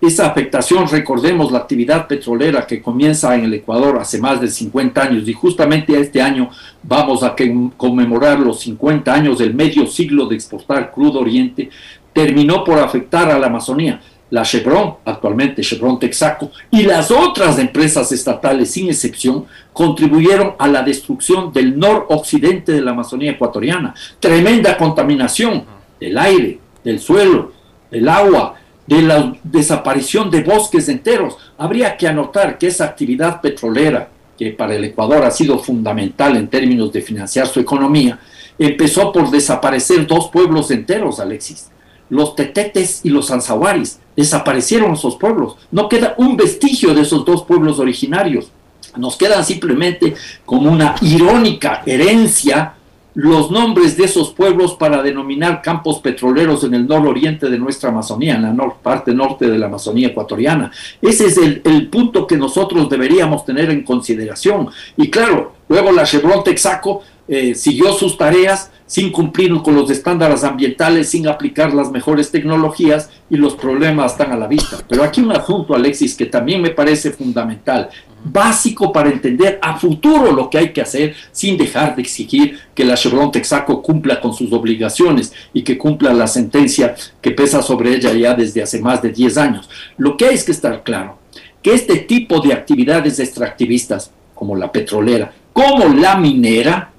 Esa 0.00 0.26
afectación, 0.26 0.86
recordemos 0.88 1.50
la 1.50 1.58
actividad 1.58 2.06
petrolera 2.06 2.66
que 2.66 2.82
comienza 2.82 3.34
en 3.34 3.44
el 3.44 3.54
Ecuador 3.54 3.96
hace 3.98 4.20
más 4.20 4.40
de 4.40 4.48
50 4.48 5.00
años 5.00 5.26
y 5.26 5.32
justamente 5.32 5.98
este 5.98 6.20
año 6.20 6.50
vamos 6.82 7.22
a 7.22 7.34
conmemorar 7.76 8.38
los 8.38 8.60
50 8.60 9.14
años 9.14 9.38
del 9.38 9.54
medio 9.54 9.86
siglo 9.86 10.26
de 10.26 10.34
exportar 10.34 10.92
crudo 10.92 11.20
oriente, 11.20 11.70
terminó 12.12 12.64
por 12.64 12.78
afectar 12.80 13.30
a 13.30 13.38
la 13.38 13.46
Amazonía 13.46 14.00
la 14.30 14.42
Chevron, 14.42 14.96
actualmente 15.04 15.62
Chevron 15.62 15.98
Texaco, 15.98 16.50
y 16.70 16.82
las 16.82 17.10
otras 17.10 17.58
empresas 17.58 18.10
estatales, 18.10 18.70
sin 18.70 18.88
excepción, 18.88 19.46
contribuyeron 19.72 20.54
a 20.58 20.66
la 20.66 20.82
destrucción 20.82 21.52
del 21.52 21.78
noroccidente 21.78 22.72
de 22.72 22.80
la 22.80 22.92
Amazonía 22.92 23.32
ecuatoriana. 23.32 23.94
Tremenda 24.18 24.76
contaminación 24.76 25.64
del 26.00 26.18
aire, 26.18 26.58
del 26.82 27.00
suelo, 27.00 27.52
del 27.90 28.08
agua, 28.08 28.56
de 28.86 29.02
la 29.02 29.34
desaparición 29.42 30.30
de 30.30 30.42
bosques 30.42 30.88
enteros. 30.88 31.36
Habría 31.56 31.96
que 31.96 32.08
anotar 32.08 32.58
que 32.58 32.66
esa 32.66 32.84
actividad 32.86 33.40
petrolera, 33.40 34.08
que 34.36 34.50
para 34.50 34.74
el 34.74 34.84
Ecuador 34.84 35.24
ha 35.24 35.30
sido 35.30 35.58
fundamental 35.58 36.36
en 36.36 36.48
términos 36.48 36.92
de 36.92 37.02
financiar 37.02 37.46
su 37.46 37.60
economía, 37.60 38.18
empezó 38.58 39.12
por 39.12 39.30
desaparecer 39.30 40.06
dos 40.06 40.28
pueblos 40.28 40.70
enteros, 40.70 41.20
Alexis 41.20 41.68
los 42.14 42.36
tetetes 42.36 43.00
y 43.02 43.10
los 43.10 43.30
anzahuaris. 43.32 43.98
Desaparecieron 44.16 44.92
esos 44.92 45.16
pueblos. 45.16 45.56
No 45.72 45.88
queda 45.88 46.14
un 46.16 46.36
vestigio 46.36 46.94
de 46.94 47.02
esos 47.02 47.24
dos 47.24 47.42
pueblos 47.42 47.80
originarios. 47.80 48.52
Nos 48.96 49.16
quedan 49.16 49.44
simplemente 49.44 50.14
como 50.46 50.70
una 50.70 50.94
irónica 51.00 51.82
herencia 51.84 52.74
los 53.14 53.50
nombres 53.50 53.96
de 53.96 54.04
esos 54.04 54.32
pueblos 54.32 54.74
para 54.74 55.00
denominar 55.02 55.62
campos 55.62 56.00
petroleros 56.00 56.64
en 56.64 56.74
el 56.74 56.86
nororiente 56.86 57.48
de 57.48 57.58
nuestra 57.58 57.90
Amazonía, 57.90 58.34
en 58.34 58.42
la 58.42 58.74
parte 58.82 59.14
norte 59.14 59.48
de 59.48 59.58
la 59.58 59.66
Amazonía 59.66 60.08
ecuatoriana. 60.08 60.70
Ese 61.00 61.26
es 61.26 61.38
el, 61.38 61.62
el, 61.64 61.88
punto 61.88 62.26
que 62.26 62.36
nosotros 62.36 62.88
deberíamos 62.88 63.44
tener 63.44 63.70
en 63.70 63.84
consideración. 63.84 64.68
Y 64.96 65.10
claro, 65.10 65.52
luego 65.68 65.92
la 65.92 66.04
Chevron 66.04 66.42
Texaco 66.42 67.02
eh, 67.26 67.54
siguió 67.54 67.92
sus 67.92 68.18
tareas 68.18 68.70
sin 68.86 69.10
cumplir 69.10 69.52
con 69.62 69.74
los 69.74 69.90
estándares 69.90 70.44
ambientales, 70.44 71.08
sin 71.08 71.26
aplicar 71.26 71.72
las 71.72 71.90
mejores 71.90 72.30
tecnologías 72.30 73.10
y 73.30 73.36
los 73.36 73.54
problemas 73.54 74.12
están 74.12 74.32
a 74.32 74.36
la 74.36 74.46
vista. 74.46 74.78
Pero 74.88 75.02
aquí 75.02 75.20
un 75.20 75.32
asunto, 75.32 75.74
Alexis, 75.74 76.14
que 76.14 76.26
también 76.26 76.60
me 76.60 76.70
parece 76.70 77.10
fundamental, 77.10 77.88
básico 78.24 78.92
para 78.92 79.10
entender 79.10 79.58
a 79.62 79.76
futuro 79.76 80.32
lo 80.32 80.48
que 80.48 80.58
hay 80.58 80.72
que 80.72 80.80
hacer 80.80 81.14
sin 81.30 81.56
dejar 81.58 81.94
de 81.94 82.02
exigir 82.02 82.58
que 82.74 82.84
la 82.84 82.94
Chevron 82.94 83.30
Texaco 83.30 83.82
cumpla 83.82 84.20
con 84.20 84.32
sus 84.32 84.52
obligaciones 84.52 85.32
y 85.52 85.62
que 85.62 85.76
cumpla 85.76 86.12
la 86.12 86.26
sentencia 86.26 86.94
que 87.20 87.32
pesa 87.32 87.62
sobre 87.62 87.94
ella 87.94 88.12
ya 88.12 88.34
desde 88.34 88.62
hace 88.62 88.80
más 88.80 89.02
de 89.02 89.10
10 89.10 89.36
años. 89.36 89.68
Lo 89.96 90.16
que 90.16 90.26
hay 90.26 90.34
es 90.34 90.44
que 90.44 90.52
estar 90.52 90.82
claro, 90.82 91.18
que 91.62 91.74
este 91.74 91.96
tipo 91.96 92.40
de 92.40 92.52
actividades 92.52 93.18
extractivistas, 93.18 94.10
como 94.34 94.56
la 94.56 94.72
petrolera, 94.72 95.32
como 95.52 95.84
la 95.94 96.16
minera, 96.16 96.93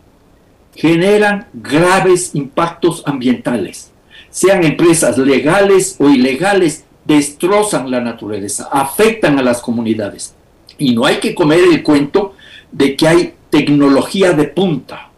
generan 0.75 1.47
graves 1.53 2.35
impactos 2.35 3.03
ambientales. 3.05 3.91
Sean 4.29 4.63
empresas 4.63 5.17
legales 5.17 5.95
o 5.99 6.09
ilegales, 6.09 6.83
destrozan 7.05 7.89
la 7.89 8.01
naturaleza, 8.01 8.69
afectan 8.71 9.39
a 9.39 9.43
las 9.43 9.61
comunidades. 9.61 10.35
Y 10.77 10.93
no 10.93 11.05
hay 11.05 11.17
que 11.17 11.33
comer 11.33 11.61
el 11.71 11.83
cuento 11.83 12.33
de 12.71 12.95
que 12.95 13.07
hay 13.07 13.33
tecnología 13.49 14.33
de 14.33 14.45
punta. 14.45 15.09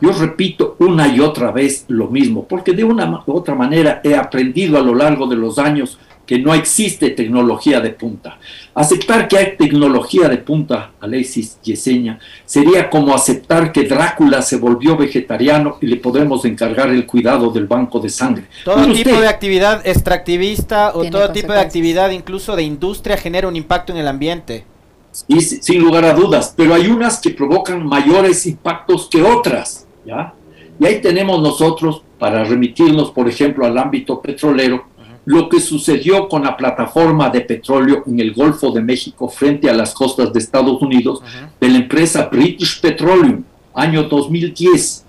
Yo 0.00 0.12
repito 0.12 0.76
una 0.78 1.08
y 1.08 1.20
otra 1.20 1.50
vez 1.50 1.84
lo 1.88 2.08
mismo, 2.08 2.46
porque 2.46 2.72
de 2.72 2.84
una 2.84 3.22
u 3.26 3.32
otra 3.32 3.54
manera 3.54 4.00
he 4.04 4.14
aprendido 4.14 4.78
a 4.78 4.82
lo 4.82 4.94
largo 4.94 5.26
de 5.26 5.36
los 5.36 5.58
años 5.58 5.98
que 6.26 6.38
no 6.38 6.54
existe 6.54 7.10
tecnología 7.10 7.80
de 7.80 7.90
punta. 7.90 8.38
Aceptar 8.74 9.28
que 9.28 9.36
hay 9.36 9.56
tecnología 9.56 10.28
de 10.28 10.38
punta, 10.38 10.92
Alexis 11.00 11.58
Yeseña, 11.62 12.18
sería 12.44 12.88
como 12.88 13.14
aceptar 13.14 13.72
que 13.72 13.84
Drácula 13.84 14.40
se 14.40 14.56
volvió 14.56 14.96
vegetariano 14.96 15.78
y 15.80 15.86
le 15.86 15.96
podemos 15.96 16.44
encargar 16.44 16.88
el 16.90 17.06
cuidado 17.06 17.50
del 17.50 17.66
banco 17.66 18.00
de 18.00 18.08
sangre. 18.08 18.46
Todo 18.64 18.92
tipo 18.92 19.20
de 19.20 19.28
actividad 19.28 19.86
extractivista 19.86 20.92
o 20.94 21.04
todo 21.04 21.30
tipo 21.32 21.52
de 21.52 21.60
actividad 21.60 22.10
incluso 22.10 22.56
de 22.56 22.62
industria 22.62 23.16
genera 23.16 23.48
un 23.48 23.56
impacto 23.56 23.92
en 23.92 23.98
el 23.98 24.08
ambiente. 24.08 24.64
Sí, 25.10 25.40
sin 25.40 25.82
lugar 25.82 26.06
a 26.06 26.14
dudas, 26.14 26.54
pero 26.56 26.74
hay 26.74 26.86
unas 26.86 27.20
que 27.20 27.30
provocan 27.30 27.84
mayores 27.86 28.46
impactos 28.46 29.08
que 29.10 29.22
otras, 29.22 29.86
¿ya? 30.06 30.32
Y 30.80 30.86
ahí 30.86 31.02
tenemos 31.02 31.42
nosotros, 31.42 32.02
para 32.18 32.44
remitirnos, 32.44 33.10
por 33.10 33.28
ejemplo, 33.28 33.66
al 33.66 33.76
ámbito 33.76 34.22
petrolero, 34.22 34.86
lo 35.24 35.48
que 35.48 35.60
sucedió 35.60 36.28
con 36.28 36.42
la 36.42 36.56
plataforma 36.56 37.30
de 37.30 37.42
petróleo 37.42 38.02
en 38.06 38.18
el 38.20 38.32
Golfo 38.32 38.72
de 38.72 38.82
México 38.82 39.28
frente 39.28 39.70
a 39.70 39.74
las 39.74 39.94
costas 39.94 40.32
de 40.32 40.40
Estados 40.40 40.80
Unidos 40.82 41.22
de 41.60 41.68
la 41.68 41.78
empresa 41.78 42.28
British 42.30 42.80
Petroleum, 42.80 43.44
año 43.74 44.04
2010. 44.04 45.04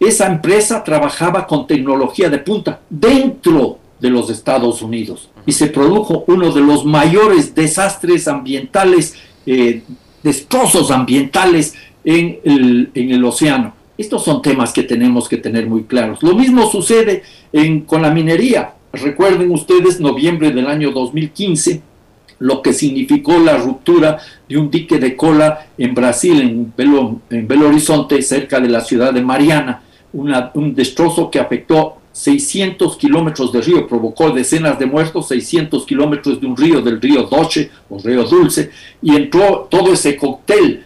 Esa 0.00 0.26
empresa 0.26 0.82
trabajaba 0.82 1.46
con 1.46 1.66
tecnología 1.66 2.28
de 2.28 2.38
punta 2.38 2.80
dentro 2.88 3.78
de 4.00 4.10
los 4.10 4.30
Estados 4.30 4.82
Unidos 4.82 5.30
y 5.46 5.52
se 5.52 5.68
produjo 5.68 6.24
uno 6.26 6.52
de 6.52 6.60
los 6.60 6.84
mayores 6.84 7.54
desastres 7.54 8.28
ambientales, 8.28 9.14
eh, 9.46 9.82
destrozos 10.22 10.90
ambientales 10.90 11.74
en 12.04 12.38
el, 12.44 12.90
en 12.94 13.10
el 13.10 13.24
océano. 13.24 13.74
Estos 13.98 14.24
son 14.24 14.42
temas 14.42 14.72
que 14.72 14.82
tenemos 14.82 15.28
que 15.28 15.38
tener 15.38 15.66
muy 15.66 15.84
claros. 15.84 16.22
Lo 16.22 16.34
mismo 16.34 16.70
sucede 16.70 17.22
en, 17.52 17.80
con 17.82 18.02
la 18.02 18.10
minería. 18.10 18.74
Recuerden 19.02 19.50
ustedes 19.50 20.00
noviembre 20.00 20.50
del 20.50 20.66
año 20.66 20.90
2015, 20.90 21.82
lo 22.38 22.62
que 22.62 22.72
significó 22.72 23.38
la 23.38 23.56
ruptura 23.56 24.18
de 24.48 24.58
un 24.58 24.70
dique 24.70 24.98
de 24.98 25.16
cola 25.16 25.68
en 25.78 25.94
Brasil, 25.94 26.40
en 26.40 26.72
Belo, 26.76 27.20
en 27.30 27.46
Belo 27.48 27.68
Horizonte, 27.68 28.20
cerca 28.22 28.60
de 28.60 28.68
la 28.68 28.80
ciudad 28.80 29.12
de 29.12 29.22
Mariana, 29.22 29.82
un 30.12 30.74
destrozo 30.74 31.30
que 31.30 31.38
afectó 31.38 31.98
600 32.12 32.96
kilómetros 32.96 33.52
de 33.52 33.60
río, 33.60 33.86
provocó 33.86 34.30
decenas 34.30 34.78
de 34.78 34.86
muertos, 34.86 35.28
600 35.28 35.84
kilómetros 35.84 36.40
de 36.40 36.46
un 36.46 36.56
río, 36.56 36.80
del 36.80 37.00
río 37.00 37.24
Doche 37.24 37.70
o 37.90 37.98
río 37.98 38.24
Dulce, 38.24 38.70
y 39.02 39.14
entró 39.14 39.68
todo 39.70 39.92
ese 39.92 40.16
cóctel 40.16 40.85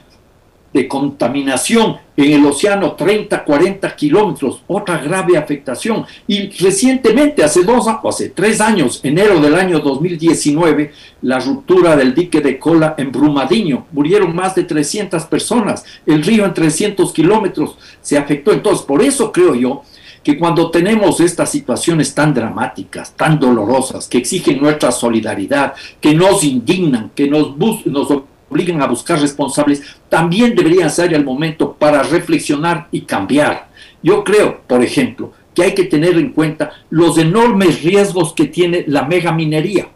de 0.73 0.87
contaminación 0.87 1.97
en 2.17 2.33
el 2.33 2.47
océano 2.47 2.93
30, 2.93 3.45
40 3.45 3.97
kilómetros, 3.97 4.62
otra 4.67 4.99
grave 4.99 5.37
afectación. 5.37 6.05
Y 6.27 6.50
recientemente, 6.50 7.43
hace 7.43 7.65
dos, 7.65 7.87
hace 7.89 8.29
tres 8.29 8.61
años, 8.61 9.00
enero 9.03 9.41
del 9.41 9.55
año 9.55 9.81
2019, 9.81 10.93
la 11.23 11.41
ruptura 11.41 11.97
del 11.97 12.15
dique 12.15 12.41
de 12.41 12.59
cola 12.59 12.95
en 12.99 13.11
Brumadinho, 13.11 13.87
murieron 13.93 14.35
más 14.35 14.55
de 14.55 14.65
300 14.65 15.25
personas, 15.25 15.85
el 16.07 16.23
río 16.23 16.45
en 16.45 16.55
300 16.55 17.12
kilómetros 17.12 17.77
se 18.00 18.19
afectó. 18.19 18.53
Entonces, 18.53 18.85
por 18.85 19.03
eso 19.03 19.33
creo 19.33 19.55
yo 19.55 19.83
que 20.23 20.39
cuando 20.39 20.71
tenemos 20.71 21.21
estas 21.21 21.50
situaciones 21.50 22.15
tan 22.15 22.35
dramáticas, 22.35 23.15
tan 23.17 23.41
dolorosas, 23.41 24.07
que 24.07 24.19
exigen 24.19 24.61
nuestra 24.61 24.93
solidaridad, 24.93 25.75
que 26.00 26.15
nos 26.15 26.45
indignan, 26.45 27.11
que 27.15 27.27
nos, 27.27 27.57
nos 27.87 28.11
obligan 28.50 28.83
a 28.83 28.87
buscar 28.87 29.21
responsables, 29.21 29.83
también 30.09 30.54
debería 30.54 30.88
ser 30.88 31.14
el 31.14 31.25
momento 31.25 31.73
para 31.73 32.02
reflexionar 32.02 32.88
y 32.90 33.02
cambiar. 33.02 33.69
Yo 34.02 34.25
creo, 34.25 34.61
por 34.66 34.83
ejemplo, 34.83 35.33
que 35.54 35.62
hay 35.62 35.75
que 35.75 35.85
tener 35.85 36.16
en 36.16 36.33
cuenta 36.33 36.73
los 36.90 37.16
enormes 37.19 37.83
riesgos 37.83 38.33
que 38.33 38.47
tiene 38.47 38.85
la 38.87 39.04
mega 39.04 39.33
minería. 39.33 39.88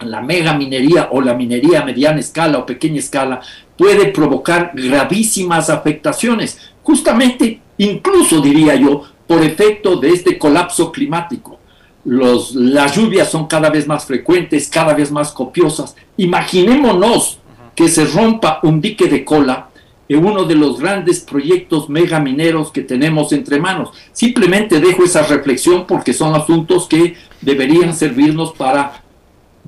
La 0.00 0.20
mega 0.20 0.54
minería 0.54 1.08
o 1.12 1.20
la 1.20 1.34
minería 1.34 1.82
a 1.82 1.84
mediana 1.84 2.18
escala 2.18 2.58
o 2.58 2.66
pequeña 2.66 2.98
escala 2.98 3.40
puede 3.76 4.06
provocar 4.06 4.72
gravísimas 4.74 5.70
afectaciones, 5.70 6.58
justamente, 6.82 7.60
incluso 7.78 8.40
diría 8.40 8.74
yo, 8.74 9.04
por 9.26 9.42
efecto 9.42 9.96
de 9.96 10.10
este 10.10 10.38
colapso 10.38 10.90
climático. 10.90 11.58
Los, 12.04 12.54
las 12.56 12.96
lluvias 12.96 13.30
son 13.30 13.46
cada 13.46 13.70
vez 13.70 13.86
más 13.86 14.04
frecuentes, 14.04 14.68
cada 14.68 14.92
vez 14.92 15.12
más 15.12 15.30
copiosas. 15.30 15.94
Imaginémonos 16.16 17.38
que 17.74 17.88
se 17.88 18.04
rompa 18.04 18.60
un 18.62 18.80
dique 18.80 19.08
de 19.08 19.24
cola 19.24 19.70
en 20.08 20.24
uno 20.24 20.44
de 20.44 20.54
los 20.54 20.78
grandes 20.78 21.20
proyectos 21.20 21.88
megamineros 21.88 22.70
que 22.70 22.82
tenemos 22.82 23.32
entre 23.32 23.58
manos. 23.58 23.90
Simplemente 24.12 24.80
dejo 24.80 25.04
esa 25.04 25.22
reflexión 25.22 25.86
porque 25.86 26.12
son 26.12 26.34
asuntos 26.34 26.86
que 26.86 27.14
deberían 27.40 27.94
servirnos 27.94 28.52
para 28.52 29.01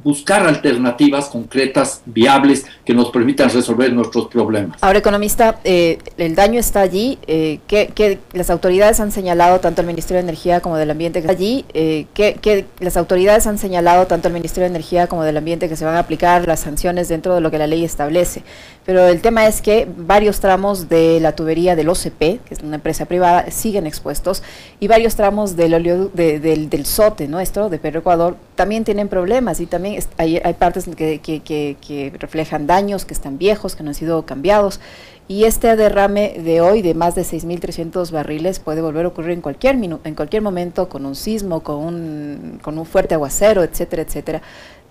buscar 0.05 0.47
alternativas 0.47 1.29
concretas, 1.29 2.03
viables, 2.05 2.67
que 2.85 2.95
nos 2.95 3.11
permitan 3.11 3.51
resolver 3.51 3.93
nuestros 3.93 4.29
problemas. 4.29 4.77
Ahora, 4.83 4.99
economista, 4.99 5.59
eh, 5.65 5.99
el 6.19 6.35
daño 6.35 6.61
está 6.61 6.83
allí, 6.83 7.19
eh, 7.27 7.59
que, 7.67 8.19
las 8.33 8.51
autoridades 8.51 9.01
han 9.01 9.11
señalado, 9.11 9.61
tanto 9.61 9.81
el 9.81 9.87
Ministerio 9.87 10.23
de 10.23 10.29
Energía 10.29 10.61
como 10.61 10.77
del 10.77 10.91
Ambiente, 10.91 11.23
que 11.23 11.31
allí, 11.31 11.65
eh, 11.73 12.07
las 12.79 12.97
autoridades 12.97 13.47
han 13.47 13.59
señalado, 13.59 14.07
tanto 14.07 14.29
el 14.29 14.35
Ministerio 14.35 14.69
de 14.69 14.77
Energía 14.77 15.07
como 15.07 15.25
del 15.25 15.39
Ambiente, 15.39 15.69
que 15.69 15.77
se 15.77 15.87
van 15.87 15.97
a 15.97 16.01
aplicar 16.01 16.47
las 16.47 16.61
sanciones 16.61 17.09
dentro 17.09 17.35
de 17.35 17.41
lo 17.41 17.51
que 17.51 17.59
la 17.59 17.67
ley 17.67 17.85
establece. 17.85 18.43
Pero 18.87 19.09
el 19.09 19.23
tema 19.23 19.47
es 19.47 19.63
que 19.63 19.89
varios 19.97 20.41
tramos 20.41 20.91
de 20.91 21.19
la 21.21 21.35
tubería 21.35 21.75
del 21.75 21.89
OCP, 21.89 22.19
que 22.19 22.51
es 22.51 22.61
una 22.63 22.77
empresa 22.77 23.07
privada, 23.07 23.51
siguen 23.51 23.87
expuestos, 23.87 24.43
y 24.79 24.89
varios 24.89 25.15
tramos 25.17 25.57
del, 25.57 26.11
del, 26.13 26.69
del 26.69 26.87
SOTE 26.87 27.27
nuestro, 27.27 27.71
de 27.71 27.79
Perú 27.79 28.01
Ecuador, 28.01 28.37
también 28.57 28.85
tienen 28.85 29.09
problemas 29.09 29.61
y 29.61 29.67
también 29.67 30.03
hay, 30.19 30.39
partes 30.59 30.87
que, 30.95 32.13
reflejan 32.19 32.67
daños, 32.67 33.07
que 33.07 33.15
están 33.15 33.39
viejos, 33.39 33.75
que 33.75 33.83
no 33.83 33.91
han 33.91 33.95
sido 33.95 34.27
cambiados. 34.27 34.81
Y 35.27 35.45
este 35.45 35.75
derrame 35.77 36.35
de 36.45 36.61
hoy 36.61 36.83
de 36.83 36.93
más 36.93 37.15
de 37.15 37.23
6.300 37.23 38.11
barriles 38.11 38.59
puede 38.59 38.83
volver 38.83 39.07
a 39.07 39.09
ocurrir 39.09 39.31
en 39.31 39.41
cualquier, 39.41 39.77
en 39.77 40.15
cualquier 40.15 40.43
momento 40.43 40.91
con 40.91 41.07
un 41.07 41.15
sismo, 41.15 41.61
con 41.61 41.77
un, 41.77 42.61
con 42.61 42.79
un 42.79 42.85
fuerte 42.85 43.15
aguacero, 43.15 43.63
etcétera, 43.63 44.03
etcétera. 44.03 44.43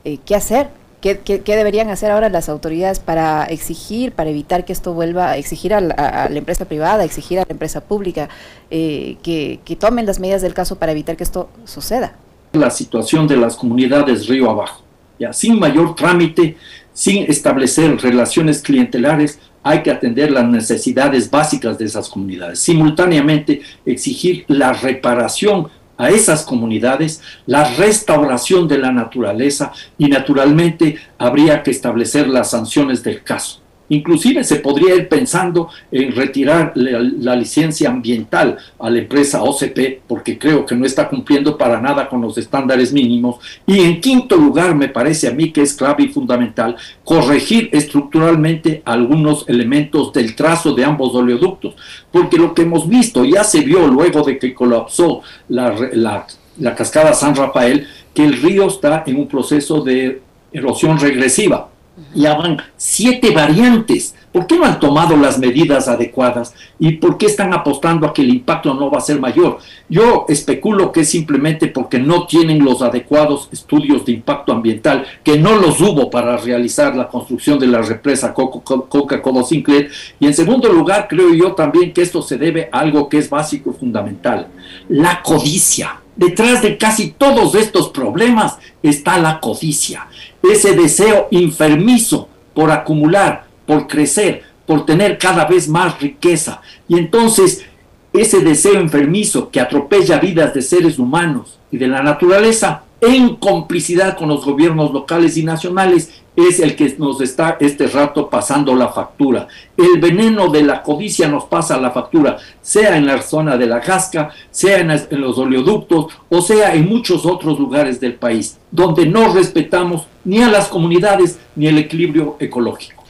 Eh, 0.03 0.17
¿Qué 0.25 0.35
hacer? 0.35 0.69
¿Qué, 1.03 1.41
deberían 1.45 1.89
hacer 1.89 2.11
ahora 2.11 2.29
las 2.29 2.47
autoridades 2.47 2.99
para 2.99 3.43
exigir, 3.43 4.13
para 4.13 4.29
evitar 4.29 4.63
que 4.63 4.71
esto 4.71 4.93
vuelva 4.93 5.35
exigir 5.37 5.73
a 5.73 5.81
la, 5.81 6.29
empresa 6.31 6.63
privada, 6.63 7.03
exigir 7.03 7.39
a 7.39 7.41
la 7.41 7.51
empresa 7.51 7.81
pública 7.81 8.29
eh, 8.71 9.17
que, 9.21 9.59
que 9.65 9.75
tomen 9.75 10.05
las 10.05 10.21
medidas 10.21 10.41
del 10.41 10.53
caso 10.53 10.77
para 10.77 10.93
evitar 10.93 11.17
que 11.17 11.25
esto 11.25 11.49
suceda? 11.65 12.15
La 12.53 12.69
situación 12.69 13.27
de 13.27 13.35
las 13.35 13.57
comunidades 13.57 14.27
río 14.27 14.49
abajo 14.49 14.83
ya, 15.19 15.33
sin 15.33 15.59
mayor 15.59 15.95
trámite, 15.95 16.57
sin 16.93 17.29
establecer 17.29 17.97
relaciones 17.97 18.61
clientelares, 18.61 19.39
hay 19.63 19.81
que 19.81 19.91
atender 19.91 20.31
las 20.31 20.45
necesidades 20.45 21.29
básicas 21.29 21.77
de 21.77 21.85
esas 21.85 22.09
comunidades. 22.09 22.59
Simultáneamente, 22.59 23.61
exigir 23.85 24.45
la 24.47 24.73
reparación 24.73 25.67
a 25.97 26.09
esas 26.09 26.43
comunidades, 26.43 27.21
la 27.45 27.75
restauración 27.75 28.67
de 28.67 28.77
la 28.77 28.91
naturaleza 28.91 29.71
y 29.97 30.07
naturalmente 30.07 30.97
habría 31.17 31.63
que 31.63 31.71
establecer 31.71 32.27
las 32.27 32.51
sanciones 32.51 33.03
del 33.03 33.23
caso. 33.23 33.62
Inclusive 33.89 34.43
se 34.43 34.57
podría 34.57 34.95
ir 34.95 35.09
pensando 35.09 35.69
en 35.91 36.15
retirar 36.15 36.71
la, 36.75 37.35
licencia 37.35 37.89
ambiental 37.89 38.57
a 38.79 38.89
la 38.89 38.99
empresa 38.99 39.43
OCP 39.43 40.01
porque 40.07 40.37
creo 40.37 40.65
que 40.65 40.75
no 40.75 40.85
está 40.85 41.09
cumpliendo 41.09 41.57
para 41.57 41.81
nada 41.81 42.07
con 42.07 42.21
los 42.21 42.37
estándares 42.37 42.93
mínimos. 42.93 43.37
Y 43.67 43.81
en 43.81 43.99
quinto 43.99 44.37
lugar, 44.37 44.73
me 44.75 44.87
parece 44.87 45.27
a 45.27 45.31
mí 45.31 45.51
que 45.51 45.61
es 45.61 45.73
clave 45.73 46.03
y 46.03 46.07
fundamental 46.07 46.77
corregir 47.03 47.69
estructuralmente 47.73 48.81
algunos 48.85 49.47
elementos 49.49 50.13
del 50.13 50.35
trazo 50.35 50.73
de 50.73 50.85
ambos 50.85 51.13
oleoductos. 51.13 51.75
Porque 52.11 52.37
lo 52.37 52.53
que 52.53 52.61
hemos 52.61 52.87
visto 52.87 53.25
ya 53.25 53.43
se 53.43 53.61
vio 53.61 53.87
luego 53.87 54.23
de 54.23 54.37
que 54.37 54.53
colapsó 54.53 55.21
la, 55.49 56.25
la 56.57 56.75
cascada 56.75 57.13
San 57.13 57.35
Rafael, 57.35 57.85
que 58.13 58.23
el 58.23 58.41
río 58.41 58.67
está 58.67 59.03
en 59.05 59.17
un 59.17 59.27
proceso 59.27 59.81
de 59.81 60.21
erosión 60.53 60.99
regresiva 60.99 61.72
ya 62.13 62.35
van 62.35 62.61
siete 62.77 63.31
variantes 63.31 64.15
¿Por 64.33 64.47
qué 64.47 64.57
no 64.57 64.65
han 64.65 64.79
tomado 64.79 65.15
las 65.15 65.37
medidas 65.37 65.87
adecuadas? 65.87 66.55
¿Y 66.79 66.93
por 66.93 67.19
qué 67.19 67.27
están 67.27 67.53
apostando 67.53 68.07
a 68.07 68.13
que 68.13 68.23
el 68.23 68.31
impacto 68.31 68.73
no 68.73 68.89
va 68.89 68.97
a 68.97 69.01
ser 69.01 69.19
mayor? 69.19 69.59
Yo 69.87 70.25
especulo 70.27 70.91
que 70.91 71.01
es 71.01 71.09
simplemente 71.09 71.67
porque 71.67 71.99
no 71.99 72.25
tienen 72.25 72.65
los 72.65 72.81
adecuados 72.81 73.47
estudios 73.51 74.03
de 74.05 74.13
impacto 74.13 74.51
ambiental, 74.51 75.05
que 75.23 75.37
no 75.37 75.57
los 75.57 75.79
hubo 75.79 76.09
para 76.09 76.35
realizar 76.37 76.95
la 76.95 77.09
construcción 77.09 77.59
de 77.59 77.67
la 77.67 77.83
represa 77.83 78.33
Coca-Cola 78.33 79.43
Sinclair. 79.43 79.91
Y 80.19 80.25
en 80.25 80.33
segundo 80.33 80.73
lugar, 80.73 81.07
creo 81.07 81.31
yo 81.31 81.53
también 81.53 81.93
que 81.93 82.01
esto 82.01 82.23
se 82.23 82.39
debe 82.39 82.69
a 82.71 82.79
algo 82.79 83.07
que 83.07 83.19
es 83.19 83.29
básico 83.29 83.69
y 83.69 83.79
fundamental, 83.79 84.47
la 84.89 85.21
codicia. 85.21 85.99
Detrás 86.15 86.61
de 86.61 86.77
casi 86.77 87.11
todos 87.11 87.55
estos 87.55 87.89
problemas 87.89 88.57
está 88.83 89.17
la 89.17 89.39
codicia, 89.39 90.07
ese 90.43 90.75
deseo 90.75 91.27
enfermizo 91.31 92.27
por 92.53 92.69
acumular, 92.69 93.45
por 93.65 93.87
crecer, 93.87 94.43
por 94.65 94.85
tener 94.85 95.17
cada 95.17 95.45
vez 95.45 95.67
más 95.67 95.99
riqueza. 95.99 96.61
Y 96.87 96.97
entonces 96.97 97.65
ese 98.11 98.41
deseo 98.41 98.75
enfermizo 98.75 99.49
que 99.49 99.59
atropella 99.59 100.19
vidas 100.19 100.53
de 100.53 100.61
seres 100.61 100.99
humanos 100.99 101.59
y 101.71 101.77
de 101.77 101.87
la 101.87 102.03
naturaleza 102.03 102.83
en 103.05 103.35
complicidad 103.35 104.17
con 104.17 104.29
los 104.29 104.45
gobiernos 104.45 104.93
locales 104.93 105.35
y 105.35 105.43
nacionales 105.43 106.23
es 106.37 106.59
el 106.61 106.75
que 106.75 106.95
nos 106.97 107.19
está 107.19 107.57
este 107.59 107.87
rato 107.87 108.29
pasando 108.29 108.73
la 108.75 108.87
factura. 108.87 109.47
El 109.75 109.99
veneno 109.99 110.47
de 110.47 110.63
la 110.63 110.81
codicia 110.81 111.27
nos 111.27 111.43
pasa 111.45 111.77
la 111.77 111.91
factura, 111.91 112.37
sea 112.61 112.95
en 112.95 113.05
la 113.05 113.21
zona 113.21 113.57
de 113.57 113.67
la 113.67 113.79
Gasca, 113.79 114.29
sea 114.49 114.79
en, 114.79 114.89
en 114.89 115.21
los 115.21 115.37
oleoductos 115.37 116.13
o 116.29 116.41
sea 116.41 116.73
en 116.73 116.87
muchos 116.87 117.25
otros 117.25 117.59
lugares 117.59 117.99
del 117.99 118.15
país, 118.15 118.57
donde 118.71 119.05
no 119.05 119.33
respetamos 119.33 120.07
ni 120.23 120.41
a 120.41 120.47
las 120.47 120.69
comunidades 120.69 121.39
ni 121.57 121.67
el 121.67 121.77
equilibrio 121.77 122.37
ecológico. 122.39 123.03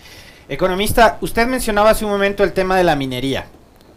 Economista, 0.50 1.20
usted 1.22 1.48
mencionaba 1.48 1.92
hace 1.92 2.04
un 2.04 2.12
momento 2.12 2.44
el 2.44 2.52
tema 2.52 2.78
de 2.78 2.84
la 2.84 2.96
minería. 2.96 3.46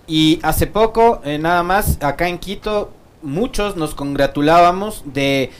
Y 0.07 0.38
hace 0.43 0.67
poco, 0.67 1.21
eh, 1.25 1.38
nada 1.38 1.62
más, 1.62 1.99
acá 2.00 2.29
en 2.29 2.38
Quito, 2.38 2.93
muchos 3.23 3.76
nos 3.76 3.95
congratulábamos 3.95 5.03
de 5.07 5.50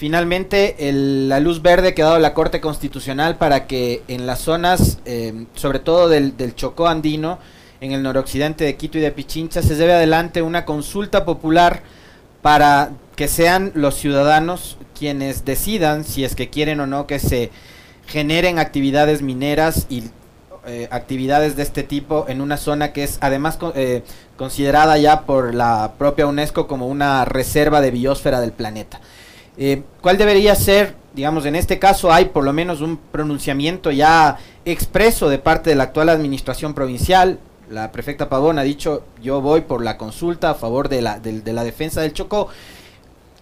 finalmente 0.00 0.76
la 0.80 1.40
luz 1.40 1.60
verde 1.60 1.92
que 1.92 2.00
ha 2.00 2.06
dado 2.06 2.18
la 2.20 2.32
Corte 2.32 2.58
Constitucional 2.58 3.36
para 3.36 3.66
que 3.66 4.02
en 4.08 4.26
las 4.26 4.40
zonas, 4.40 4.98
eh, 5.04 5.44
sobre 5.54 5.78
todo 5.78 6.08
del, 6.08 6.38
del, 6.38 6.54
Chocó 6.54 6.88
andino, 6.88 7.38
en 7.82 7.92
el 7.92 8.02
noroccidente 8.02 8.64
de 8.64 8.76
Quito 8.76 8.96
y 8.96 9.02
de 9.02 9.12
Pichincha, 9.12 9.60
se 9.60 9.74
lleve 9.76 9.92
adelante 9.92 10.40
una 10.40 10.64
consulta 10.64 11.26
popular 11.26 11.82
para 12.40 12.92
que 13.14 13.28
sean 13.28 13.72
los 13.74 13.94
ciudadanos 13.94 14.78
quienes 14.98 15.44
decidan 15.44 16.04
si 16.04 16.24
es 16.24 16.34
que 16.34 16.48
quieren 16.48 16.80
o 16.80 16.86
no 16.86 17.06
que 17.06 17.18
se 17.18 17.50
generen 18.06 18.58
actividades 18.58 19.20
mineras 19.20 19.84
y 19.90 20.04
eh, 20.66 20.88
actividades 20.90 21.56
de 21.56 21.62
este 21.62 21.82
tipo 21.82 22.24
en 22.26 22.40
una 22.40 22.56
zona 22.56 22.94
que 22.94 23.04
es 23.04 23.18
además 23.20 23.58
eh, 23.74 24.02
considerada 24.38 24.96
ya 24.96 25.26
por 25.26 25.54
la 25.54 25.92
propia 25.98 26.26
UNESCO 26.26 26.66
como 26.66 26.88
una 26.88 27.26
reserva 27.26 27.82
de 27.82 27.90
biosfera 27.90 28.40
del 28.40 28.52
planeta. 28.52 28.98
Eh, 29.62 29.82
¿Cuál 30.00 30.16
debería 30.16 30.54
ser, 30.54 30.94
digamos, 31.14 31.44
en 31.44 31.54
este 31.54 31.78
caso 31.78 32.10
hay 32.10 32.24
por 32.24 32.44
lo 32.44 32.52
menos 32.54 32.80
un 32.80 32.96
pronunciamiento 32.96 33.90
ya 33.90 34.38
expreso 34.64 35.28
de 35.28 35.38
parte 35.38 35.68
de 35.68 35.76
la 35.76 35.84
actual 35.84 36.08
administración 36.08 36.72
provincial? 36.72 37.38
La 37.68 37.92
prefecta 37.92 38.30
Pavón 38.30 38.58
ha 38.58 38.62
dicho, 38.62 39.04
yo 39.22 39.42
voy 39.42 39.60
por 39.60 39.84
la 39.84 39.98
consulta 39.98 40.50
a 40.50 40.54
favor 40.54 40.88
de 40.88 41.02
la, 41.02 41.20
de 41.20 41.52
la 41.52 41.62
defensa 41.62 42.00
del 42.00 42.14
Chocó 42.14 42.48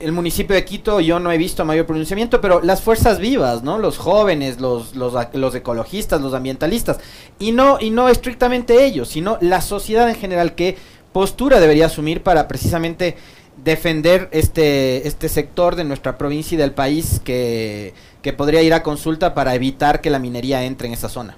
el 0.00 0.12
municipio 0.12 0.54
de 0.54 0.64
Quito 0.64 1.00
yo 1.00 1.18
no 1.18 1.32
he 1.32 1.38
visto 1.38 1.64
mayor 1.64 1.86
pronunciamiento, 1.86 2.40
pero 2.40 2.60
las 2.62 2.82
fuerzas 2.82 3.18
vivas, 3.18 3.62
¿no? 3.62 3.78
Los 3.78 3.98
jóvenes, 3.98 4.60
los, 4.60 4.94
los, 4.94 5.54
ecologistas, 5.54 6.20
los 6.20 6.34
ambientalistas, 6.34 6.98
y 7.38 7.52
no, 7.52 7.78
y 7.80 7.90
no 7.90 8.08
estrictamente 8.08 8.84
ellos, 8.84 9.08
sino 9.08 9.38
la 9.40 9.60
sociedad 9.60 10.08
en 10.08 10.14
general, 10.14 10.54
¿qué 10.54 10.76
postura 11.12 11.58
debería 11.58 11.86
asumir 11.86 12.22
para 12.22 12.46
precisamente 12.46 13.16
defender 13.64 14.28
este, 14.32 15.06
este 15.06 15.28
sector 15.28 15.76
de 15.76 15.84
nuestra 15.84 16.18
provincia 16.18 16.54
y 16.54 16.58
del 16.58 16.72
país 16.72 17.20
que, 17.24 17.94
que 18.22 18.32
podría 18.32 18.62
ir 18.62 18.74
a 18.74 18.82
consulta 18.82 19.34
para 19.34 19.54
evitar 19.54 20.00
que 20.00 20.10
la 20.10 20.18
minería 20.18 20.64
entre 20.64 20.88
en 20.88 20.94
esa 20.94 21.08
zona? 21.08 21.36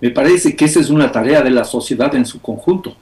Me 0.00 0.10
parece 0.10 0.54
que 0.54 0.64
esa 0.64 0.80
es 0.80 0.90
una 0.90 1.10
tarea 1.10 1.42
de 1.42 1.50
la 1.50 1.64
sociedad 1.64 2.14
en 2.14 2.24
su 2.24 2.40
conjunto 2.40 2.96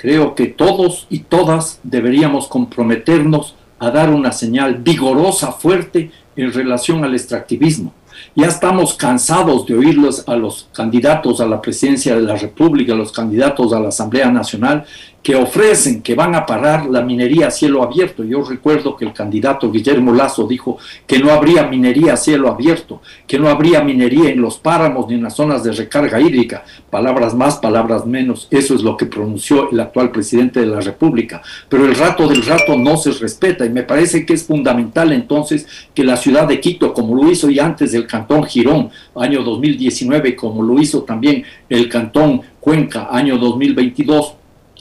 creo 0.00 0.34
que 0.34 0.46
todos 0.46 1.06
y 1.10 1.20
todas 1.20 1.78
deberíamos 1.82 2.48
comprometernos 2.48 3.54
a 3.78 3.90
dar 3.90 4.08
una 4.10 4.32
señal 4.32 4.76
vigorosa, 4.76 5.52
fuerte 5.52 6.10
en 6.36 6.52
relación 6.52 7.04
al 7.04 7.14
extractivismo. 7.14 7.92
Ya 8.34 8.46
estamos 8.46 8.94
cansados 8.94 9.66
de 9.66 9.74
oírlos 9.74 10.26
a 10.26 10.36
los 10.36 10.68
candidatos 10.72 11.40
a 11.40 11.46
la 11.46 11.60
presidencia 11.60 12.14
de 12.14 12.22
la 12.22 12.36
República, 12.36 12.94
a 12.94 12.96
los 12.96 13.12
candidatos 13.12 13.74
a 13.74 13.80
la 13.80 13.88
Asamblea 13.88 14.30
Nacional, 14.30 14.86
que 15.22 15.36
ofrecen 15.36 16.02
que 16.02 16.14
van 16.14 16.34
a 16.34 16.46
parar 16.46 16.86
la 16.86 17.02
minería 17.02 17.48
a 17.48 17.50
cielo 17.50 17.82
abierto. 17.82 18.24
Yo 18.24 18.42
recuerdo 18.42 18.96
que 18.96 19.04
el 19.04 19.12
candidato 19.12 19.70
Guillermo 19.70 20.14
Lazo 20.14 20.46
dijo 20.46 20.78
que 21.06 21.18
no 21.18 21.30
habría 21.30 21.66
minería 21.66 22.14
a 22.14 22.16
cielo 22.16 22.48
abierto, 22.48 23.02
que 23.26 23.38
no 23.38 23.48
habría 23.48 23.82
minería 23.82 24.30
en 24.30 24.40
los 24.40 24.58
páramos 24.58 25.08
ni 25.08 25.14
en 25.14 25.22
las 25.22 25.36
zonas 25.36 25.62
de 25.62 25.72
recarga 25.72 26.20
hídrica. 26.20 26.64
Palabras 26.88 27.34
más, 27.34 27.58
palabras 27.58 28.06
menos. 28.06 28.48
Eso 28.50 28.74
es 28.74 28.82
lo 28.82 28.96
que 28.96 29.06
pronunció 29.06 29.70
el 29.70 29.80
actual 29.80 30.10
presidente 30.10 30.60
de 30.60 30.66
la 30.66 30.80
República. 30.80 31.42
Pero 31.68 31.84
el 31.84 31.94
rato 31.94 32.26
del 32.26 32.44
rato 32.44 32.76
no 32.76 32.96
se 32.96 33.12
respeta 33.12 33.66
y 33.66 33.70
me 33.70 33.82
parece 33.82 34.24
que 34.24 34.32
es 34.32 34.44
fundamental 34.44 35.12
entonces 35.12 35.66
que 35.94 36.04
la 36.04 36.16
ciudad 36.16 36.48
de 36.48 36.60
Quito, 36.60 36.94
como 36.94 37.14
lo 37.14 37.30
hizo 37.30 37.50
ya 37.50 37.66
antes 37.66 37.92
del 37.92 38.06
cantón 38.06 38.44
Girón, 38.44 38.90
año 39.14 39.42
2019, 39.42 40.34
como 40.34 40.62
lo 40.62 40.80
hizo 40.80 41.02
también 41.02 41.44
el 41.68 41.88
cantón 41.88 42.42
Cuenca, 42.60 43.08
año 43.10 43.38
2022, 43.38 44.34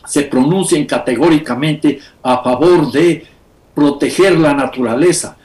se 0.09 0.23
pronuncien 0.23 0.87
categóricamente 0.87 1.99
a 2.23 2.41
favor 2.41 2.91
de 2.91 3.27
proteger 3.75 4.39
la 4.39 4.55
naturaleza. 4.55 5.37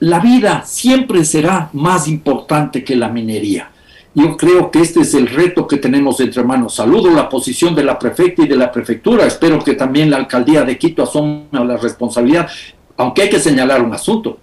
La 0.00 0.18
vida 0.18 0.64
siempre 0.66 1.24
será 1.24 1.70
más 1.72 2.08
importante 2.08 2.82
que 2.82 2.96
la 2.96 3.08
minería. 3.08 3.70
Yo 4.12 4.36
creo 4.36 4.72
que 4.72 4.80
este 4.80 5.02
es 5.02 5.14
el 5.14 5.28
reto 5.28 5.68
que 5.68 5.76
tenemos 5.76 6.18
entre 6.18 6.42
manos. 6.42 6.74
Saludo 6.74 7.10
la 7.10 7.28
posición 7.28 7.76
de 7.76 7.84
la 7.84 7.96
prefecta 7.96 8.42
y 8.42 8.48
de 8.48 8.56
la 8.56 8.72
prefectura. 8.72 9.24
Espero 9.24 9.62
que 9.62 9.74
también 9.74 10.10
la 10.10 10.16
alcaldía 10.16 10.64
de 10.64 10.76
Quito 10.76 11.04
asuma 11.04 11.44
la 11.52 11.76
responsabilidad, 11.76 12.48
aunque 12.96 13.22
hay 13.22 13.30
que 13.30 13.38
señalar 13.38 13.82
un 13.82 13.94
asunto. 13.94 14.38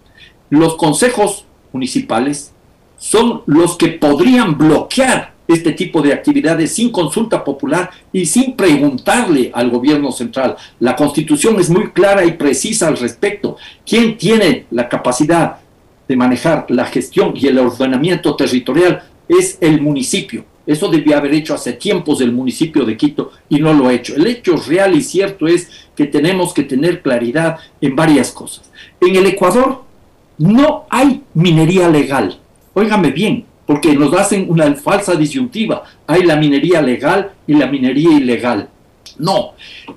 Los 0.49 0.75
consejos 0.77 1.45
municipales 1.73 2.53
son 2.97 3.41
los 3.45 3.75
que 3.75 3.89
podrían 3.89 4.57
bloquear 4.57 5.32
este 5.47 5.73
tipo 5.73 6.01
de 6.01 6.13
actividades 6.13 6.73
sin 6.73 6.91
consulta 6.91 7.43
popular 7.43 7.89
y 8.11 8.25
sin 8.25 8.55
preguntarle 8.55 9.51
al 9.53 9.69
gobierno 9.69 10.11
central. 10.11 10.55
La 10.79 10.95
constitución 10.95 11.59
es 11.59 11.69
muy 11.69 11.91
clara 11.91 12.25
y 12.25 12.33
precisa 12.33 12.87
al 12.87 12.97
respecto. 12.97 13.57
¿Quién 13.85 14.17
tiene 14.17 14.65
la 14.71 14.87
capacidad 14.87 15.57
de 16.07 16.15
manejar 16.15 16.65
la 16.69 16.85
gestión 16.85 17.33
y 17.35 17.47
el 17.47 17.59
ordenamiento 17.59 18.35
territorial? 18.35 19.03
Es 19.27 19.57
el 19.61 19.81
municipio. 19.81 20.45
Eso 20.65 20.87
debía 20.87 21.17
haber 21.17 21.33
hecho 21.33 21.53
hace 21.53 21.73
tiempos 21.73 22.21
el 22.21 22.31
municipio 22.31 22.85
de 22.85 22.95
Quito 22.95 23.31
y 23.49 23.59
no 23.59 23.73
lo 23.73 23.87
ha 23.87 23.93
hecho. 23.93 24.15
El 24.15 24.27
hecho 24.27 24.55
real 24.55 24.95
y 24.95 25.01
cierto 25.01 25.47
es 25.47 25.69
que 25.95 26.05
tenemos 26.05 26.53
que 26.53 26.63
tener 26.63 27.01
claridad 27.01 27.57
en 27.81 27.95
varias 27.95 28.31
cosas. 28.31 28.71
En 29.01 29.15
el 29.15 29.25
Ecuador 29.25 29.83
no 30.37 30.85
hay 30.89 31.21
minería 31.33 31.89
legal. 31.89 32.39
Óigame 32.73 33.11
bien, 33.11 33.45
porque 33.65 33.95
nos 33.95 34.13
hacen 34.13 34.45
una 34.49 34.73
falsa 34.75 35.15
disyuntiva. 35.15 35.83
Hay 36.07 36.23
la 36.23 36.35
minería 36.35 36.81
legal 36.81 37.31
y 37.47 37.53
la 37.53 37.67
minería 37.67 38.11
ilegal. 38.11 38.69
No, 39.19 39.53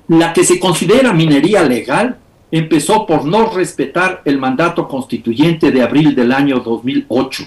la 0.08 0.32
que 0.32 0.44
se 0.44 0.60
considera 0.60 1.12
minería 1.12 1.62
legal 1.62 2.18
empezó 2.50 3.06
por 3.06 3.24
no 3.24 3.50
respetar 3.50 4.22
el 4.24 4.38
mandato 4.38 4.86
constituyente 4.86 5.70
de 5.70 5.82
abril 5.82 6.14
del 6.14 6.32
año 6.32 6.60
2008. 6.60 7.44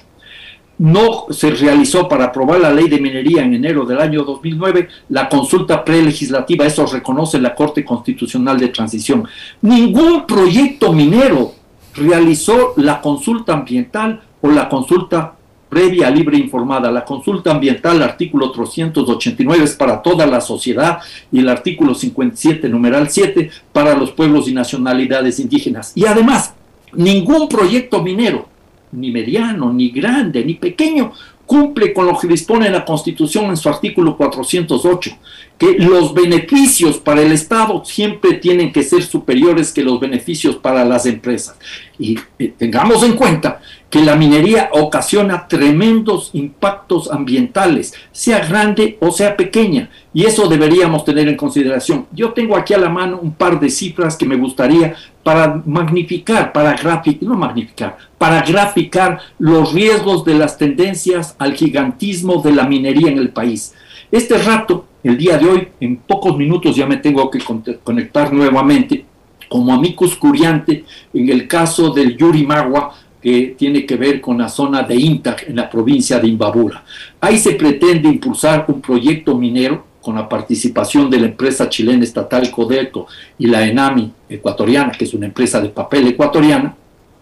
No 0.79 1.25
se 1.29 1.51
realizó 1.51 2.07
para 2.07 2.25
aprobar 2.25 2.61
la 2.61 2.71
ley 2.71 2.87
de 2.87 3.01
minería 3.01 3.43
en 3.43 3.53
enero 3.53 3.85
del 3.85 3.99
año 3.99 4.23
2009 4.23 4.87
la 5.09 5.27
consulta 5.27 5.83
prelegislativa, 5.83 6.65
eso 6.65 6.85
reconoce 6.85 7.39
la 7.39 7.53
Corte 7.53 7.83
Constitucional 7.83 8.57
de 8.57 8.69
Transición. 8.69 9.27
Ningún 9.61 10.25
proyecto 10.25 10.93
minero 10.93 11.53
realizó 11.95 12.73
la 12.77 13.01
consulta 13.01 13.53
ambiental 13.53 14.21
o 14.41 14.49
la 14.49 14.69
consulta 14.69 15.35
previa, 15.69 16.09
libre 16.09 16.37
e 16.37 16.41
informada. 16.41 16.91
La 16.91 17.05
consulta 17.05 17.51
ambiental, 17.51 18.01
artículo 18.01 18.51
389, 18.51 19.63
es 19.63 19.75
para 19.75 20.01
toda 20.01 20.25
la 20.25 20.41
sociedad 20.41 20.99
y 21.31 21.39
el 21.39 21.49
artículo 21.49 21.93
57, 21.93 22.67
numeral 22.67 23.09
7, 23.09 23.49
para 23.71 23.95
los 23.95 24.11
pueblos 24.11 24.47
y 24.47 24.53
nacionalidades 24.53 25.39
indígenas. 25.39 25.93
Y 25.95 26.05
además, 26.05 26.53
ningún 26.93 27.47
proyecto 27.47 28.01
minero, 28.01 28.47
ni 28.91 29.11
mediano, 29.11 29.71
ni 29.71 29.89
grande, 29.91 30.43
ni 30.43 30.55
pequeño, 30.55 31.13
cumple 31.49 31.93
con 31.93 32.05
lo 32.05 32.15
que 32.15 32.27
dispone 32.27 32.69
la 32.69 32.85
Constitución 32.85 33.45
en 33.45 33.57
su 33.57 33.69
artículo 33.69 34.15
408, 34.15 35.17
que 35.57 35.79
los 35.79 36.13
beneficios 36.13 36.99
para 36.99 37.23
el 37.23 37.31
Estado 37.31 37.83
siempre 37.83 38.33
tienen 38.33 38.71
que 38.71 38.83
ser 38.83 39.01
superiores 39.01 39.73
que 39.73 39.81
los 39.81 39.99
beneficios 39.99 40.57
para 40.57 40.85
las 40.85 41.07
empresas. 41.07 41.57
Y 41.99 42.17
eh, 42.39 42.53
tengamos 42.57 43.03
en 43.03 43.13
cuenta 43.13 43.59
que 43.89 44.01
la 44.01 44.15
minería 44.15 44.69
ocasiona 44.71 45.47
tremendos 45.47 46.29
impactos 46.33 47.11
ambientales, 47.11 47.93
sea 48.11 48.39
grande 48.39 48.97
o 49.01 49.11
sea 49.11 49.35
pequeña, 49.35 49.89
y 50.13 50.25
eso 50.25 50.47
deberíamos 50.47 51.03
tener 51.03 51.27
en 51.27 51.35
consideración. 51.35 52.05
Yo 52.11 52.31
tengo 52.31 52.55
aquí 52.55 52.73
a 52.73 52.77
la 52.77 52.89
mano 52.89 53.19
un 53.21 53.33
par 53.33 53.59
de 53.59 53.69
cifras 53.69 54.15
que 54.15 54.25
me 54.25 54.37
gustaría 54.37 54.95
para 55.23 55.61
magnificar, 55.65 56.53
para 56.53 56.73
graficar, 56.77 57.27
no 57.27 57.35
magnificar, 57.35 57.97
para 58.17 58.41
graficar 58.43 59.19
los 59.37 59.73
riesgos 59.73 60.23
de 60.23 60.35
las 60.35 60.57
tendencias 60.57 61.35
al 61.37 61.53
gigantismo 61.53 62.41
de 62.41 62.53
la 62.53 62.65
minería 62.65 63.09
en 63.09 63.17
el 63.17 63.29
país. 63.29 63.73
Este 64.11 64.37
rato, 64.37 64.85
el 65.03 65.17
día 65.17 65.37
de 65.37 65.47
hoy, 65.47 65.67
en 65.79 65.97
pocos 65.97 66.37
minutos 66.37 66.75
ya 66.75 66.85
me 66.85 66.97
tengo 66.97 67.29
que 67.29 67.39
conectar 67.83 68.31
nuevamente 68.33 69.05
como 69.49 69.73
amicus 69.73 70.15
curiante 70.15 70.85
en 71.13 71.29
el 71.29 71.47
caso 71.47 71.89
del 71.89 72.15
Yurimagua, 72.15 72.93
que 73.21 73.55
tiene 73.57 73.85
que 73.85 73.97
ver 73.97 74.21
con 74.21 74.37
la 74.37 74.47
zona 74.47 74.83
de 74.83 74.95
Intac 74.95 75.49
en 75.49 75.57
la 75.57 75.69
provincia 75.69 76.19
de 76.19 76.27
Imbabura. 76.27 76.83
Ahí 77.19 77.37
se 77.37 77.51
pretende 77.53 78.07
impulsar 78.07 78.65
un 78.69 78.79
proyecto 78.79 79.35
minero 79.35 79.85
con 80.01 80.15
la 80.15 80.29
participación 80.29 81.09
de 81.09 81.19
la 81.19 81.25
empresa 81.25 81.67
chilena 81.67 82.03
estatal 82.03 82.49
Codelco 82.49 83.07
y 83.37 83.47
la 83.47 83.67
ENAMI 83.67 84.11
ecuatoriana, 84.29 84.91
que 84.91 85.03
es 85.03 85.13
una 85.13 85.25
empresa 85.25 85.59
de 85.59 85.69
papel 85.69 86.07
ecuatoriana, 86.07 86.75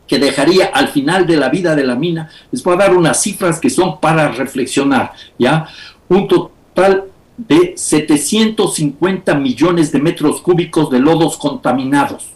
que 0.07 0.19
dejaría 0.19 0.67
al 0.67 0.89
final 0.89 1.25
de 1.25 1.37
la 1.37 1.49
vida 1.49 1.75
de 1.75 1.83
la 1.83 1.95
mina, 1.95 2.29
les 2.51 2.63
voy 2.63 2.75
a 2.75 2.77
dar 2.77 2.95
unas 2.95 3.21
cifras 3.21 3.59
que 3.59 3.69
son 3.69 3.99
para 3.99 4.29
reflexionar, 4.31 5.11
¿ya? 5.37 5.67
Un 6.07 6.27
total 6.27 7.05
de 7.37 7.73
750 7.77 9.35
millones 9.35 9.91
de 9.91 9.99
metros 9.99 10.41
cúbicos 10.41 10.89
de 10.89 10.99
lodos 10.99 11.37
contaminados. 11.37 12.29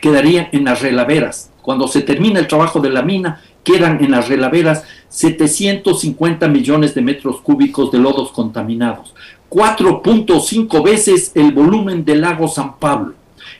Quedarían 0.00 0.48
en 0.52 0.64
las 0.64 0.82
relaveras. 0.82 1.50
Cuando 1.62 1.88
se 1.88 2.02
termina 2.02 2.40
el 2.40 2.46
trabajo 2.46 2.80
de 2.80 2.90
la 2.90 3.02
mina, 3.02 3.40
quedan 3.62 4.04
en 4.04 4.10
las 4.10 4.28
relaveras 4.28 4.84
750 5.08 6.46
millones 6.48 6.94
de 6.94 7.00
metros 7.00 7.40
cúbicos 7.40 7.90
de 7.90 7.98
lodos 7.98 8.30
contaminados. 8.32 9.14
4.5 9.48 10.84
veces 10.84 11.32
el 11.34 11.52
volumen 11.52 12.04
del 12.04 12.20
lago 12.20 12.48
San 12.48 12.76
Pablo. 12.78 13.14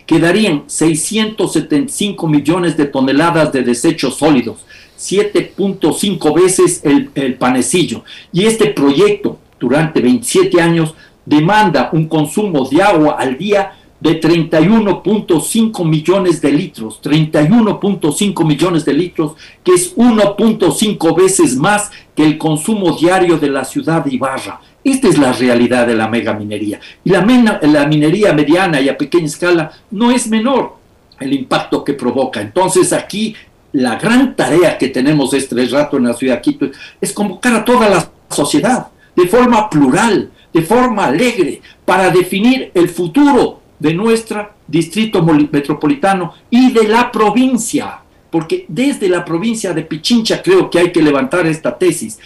Quedarían 0.05 0.65
675 0.67 2.27
millones 2.27 2.77
de 2.77 2.85
toneladas 2.87 3.53
de 3.53 3.63
desechos 3.63 4.17
sólidos, 4.17 4.67
7.5 4.99 6.35
veces 6.35 6.81
el, 6.85 7.11
el 7.15 7.35
panecillo. 7.35 8.05
Y 8.33 8.45
este 8.45 8.67
proyecto 8.67 9.39
durante 9.59 10.01
27 10.01 10.61
años 10.61 10.95
demanda 11.25 11.91
un 11.93 12.09
consumo 12.09 12.69
de 12.69 12.83
agua 12.83 13.17
al 13.19 13.39
día 13.39 13.73
de 14.01 14.21
31.5 14.21 15.89
millones 15.89 16.43
de 16.43 16.53
litros, 16.53 17.01
31.5 17.03 18.45
millones 18.45 18.85
de 18.85 18.93
litros, 18.93 19.33
que 19.63 19.73
es 19.73 19.97
1.5 19.97 21.17
veces 21.17 21.57
más 21.57 21.91
que 22.15 22.25
el 22.25 22.37
consumo 22.37 22.97
diario 22.97 23.39
de 23.39 23.49
la 23.49 23.65
ciudad 23.65 24.05
de 24.05 24.15
Ibarra. 24.15 24.61
Esta 24.85 25.09
es 25.09 25.17
la 25.17 25.33
realidad 25.33 25.87
de 25.87 25.95
la 25.95 26.09
mega 26.09 26.35
minería. 26.35 26.79
Y 27.03 27.11
la, 27.11 27.25
la 27.63 27.87
minería 27.87 28.35
mediana 28.35 28.79
y 28.79 28.91
a 28.91 28.99
pequeña 28.99 29.25
escala 29.25 29.73
no 29.91 30.11
es 30.11 30.29
menor 30.29 30.77
el 31.19 31.33
impacto 31.33 31.83
que 31.83 31.95
provoca. 31.95 32.43
Entonces 32.43 32.93
aquí 32.93 33.35
la 33.73 33.97
gran 33.97 34.37
tarea 34.37 34.77
que 34.77 34.89
tenemos 34.89 35.33
este 35.33 35.65
rato 35.67 35.97
en 35.97 36.05
la 36.05 36.13
ciudad 36.13 36.37
de 36.37 36.43
Quito 36.43 36.67
es 37.01 37.13
convocar 37.13 37.55
a 37.55 37.65
toda 37.65 37.89
la 37.89 38.07
sociedad 38.29 38.89
de 39.17 39.27
forma 39.27 39.69
plural, 39.71 40.31
de 40.53 40.63
forma 40.63 41.07
alegre, 41.07 41.61
para 41.85 42.11
definir 42.11 42.71
el 42.75 42.89
futuro 42.89 43.61
de 43.79 43.95
nuestro 43.95 44.51
distrito 44.67 45.23
metropolitano 45.23 46.33
y 46.51 46.73
de 46.73 46.89
la 46.89 47.11
provincia, 47.13 47.99
porque 48.31 48.65
desde 48.69 49.09
la 49.09 49.25
provincia 49.25 49.73
de 49.73 49.83
Pichincha 49.83 50.43
creo 50.43 50.71
que 50.71 50.79
hay 50.79 50.93
que 50.93 51.03
levantar 51.03 51.47
esta 51.47 51.77
tesis. 51.77 52.19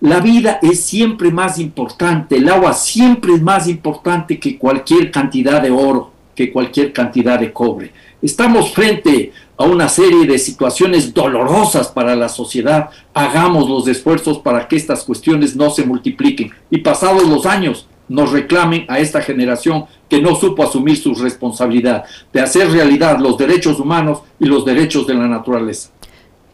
La 0.00 0.18
vida 0.18 0.58
es 0.60 0.80
siempre 0.80 1.30
más 1.30 1.58
importante, 1.58 2.36
el 2.36 2.48
agua 2.48 2.74
siempre 2.74 3.34
es 3.34 3.42
más 3.42 3.68
importante 3.68 4.40
que 4.40 4.58
cualquier 4.58 5.10
cantidad 5.12 5.62
de 5.62 5.70
oro, 5.70 6.10
que 6.34 6.50
cualquier 6.50 6.92
cantidad 6.92 7.38
de 7.38 7.52
cobre. 7.52 7.92
Estamos 8.20 8.72
frente 8.72 9.32
a 9.56 9.64
una 9.64 9.88
serie 9.88 10.26
de 10.26 10.38
situaciones 10.38 11.12
dolorosas 11.12 11.88
para 11.88 12.16
la 12.16 12.28
sociedad, 12.28 12.90
hagamos 13.14 13.68
los 13.68 13.86
esfuerzos 13.86 14.38
para 14.38 14.66
que 14.66 14.76
estas 14.76 15.04
cuestiones 15.04 15.54
no 15.56 15.70
se 15.70 15.84
multipliquen 15.84 16.50
y 16.70 16.78
pasados 16.78 17.28
los 17.28 17.46
años 17.46 17.86
nos 18.08 18.32
reclamen 18.32 18.84
a 18.88 18.98
esta 18.98 19.22
generación 19.22 19.86
que 20.08 20.20
no 20.20 20.34
supo 20.34 20.62
asumir 20.62 20.96
su 20.96 21.14
responsabilidad 21.14 22.04
de 22.32 22.40
hacer 22.40 22.70
realidad 22.70 23.18
los 23.18 23.38
derechos 23.38 23.78
humanos 23.78 24.20
y 24.38 24.46
los 24.46 24.64
derechos 24.64 25.06
de 25.06 25.14
la 25.14 25.26
naturaleza. 25.26 25.90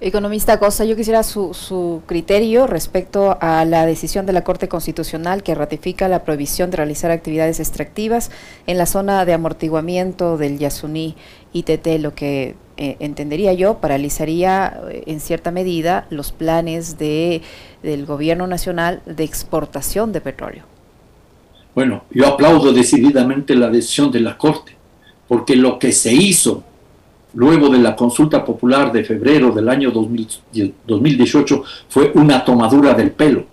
Economista 0.00 0.60
Costa, 0.60 0.84
yo 0.84 0.94
quisiera 0.94 1.24
su, 1.24 1.54
su, 1.54 2.02
criterio 2.06 2.68
respecto 2.68 3.36
a 3.40 3.64
la 3.64 3.84
decisión 3.84 4.26
de 4.26 4.32
la 4.32 4.44
Corte 4.44 4.68
Constitucional 4.68 5.42
que 5.42 5.56
ratifica 5.56 6.06
la 6.06 6.22
prohibición 6.22 6.70
de 6.70 6.76
realizar 6.76 7.10
actividades 7.10 7.58
extractivas 7.58 8.30
en 8.68 8.78
la 8.78 8.86
zona 8.86 9.24
de 9.24 9.32
amortiguamiento 9.32 10.38
del 10.38 10.58
Yasuní 10.58 11.16
ITT, 11.52 11.86
lo 11.98 12.14
que 12.14 12.54
eh, 12.80 12.96
entendería 13.00 13.52
yo 13.54 13.78
paralizaría 13.78 14.80
eh, 14.88 15.02
en 15.06 15.18
cierta 15.18 15.50
medida 15.50 16.06
los 16.10 16.30
planes 16.30 16.96
de, 16.96 17.42
del 17.82 18.06
gobierno 18.06 18.46
nacional 18.46 19.02
de 19.04 19.24
exportación 19.24 20.12
de 20.12 20.20
petróleo. 20.20 20.62
Bueno, 21.74 22.04
yo 22.12 22.28
aplaudo 22.28 22.72
decididamente 22.72 23.56
la 23.56 23.68
decisión 23.68 24.12
de 24.12 24.20
la 24.20 24.38
Corte, 24.38 24.76
porque 25.26 25.56
lo 25.56 25.76
que 25.76 25.90
se 25.90 26.14
hizo 26.14 26.62
luego 27.34 27.68
de 27.68 27.78
la 27.78 27.96
consulta 27.96 28.44
popular 28.44 28.92
de 28.92 29.02
febrero 29.02 29.50
del 29.50 29.68
año 29.68 29.90
2018 29.90 31.64
fue 31.88 32.12
una 32.14 32.44
tomadura 32.44 32.94
del 32.94 33.10
pelo. 33.10 33.44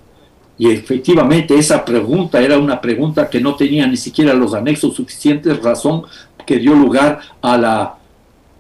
Y 0.59 0.69
efectivamente 0.69 1.57
esa 1.57 1.83
pregunta 1.83 2.39
era 2.39 2.59
una 2.59 2.79
pregunta 2.79 3.27
que 3.27 3.41
no 3.41 3.55
tenía 3.55 3.87
ni 3.87 3.97
siquiera 3.97 4.35
los 4.35 4.53
anexos 4.53 4.93
suficientes, 4.93 5.63
razón 5.63 6.03
que 6.45 6.59
dio 6.59 6.75
lugar 6.75 7.19
a 7.41 7.57
la 7.57 7.95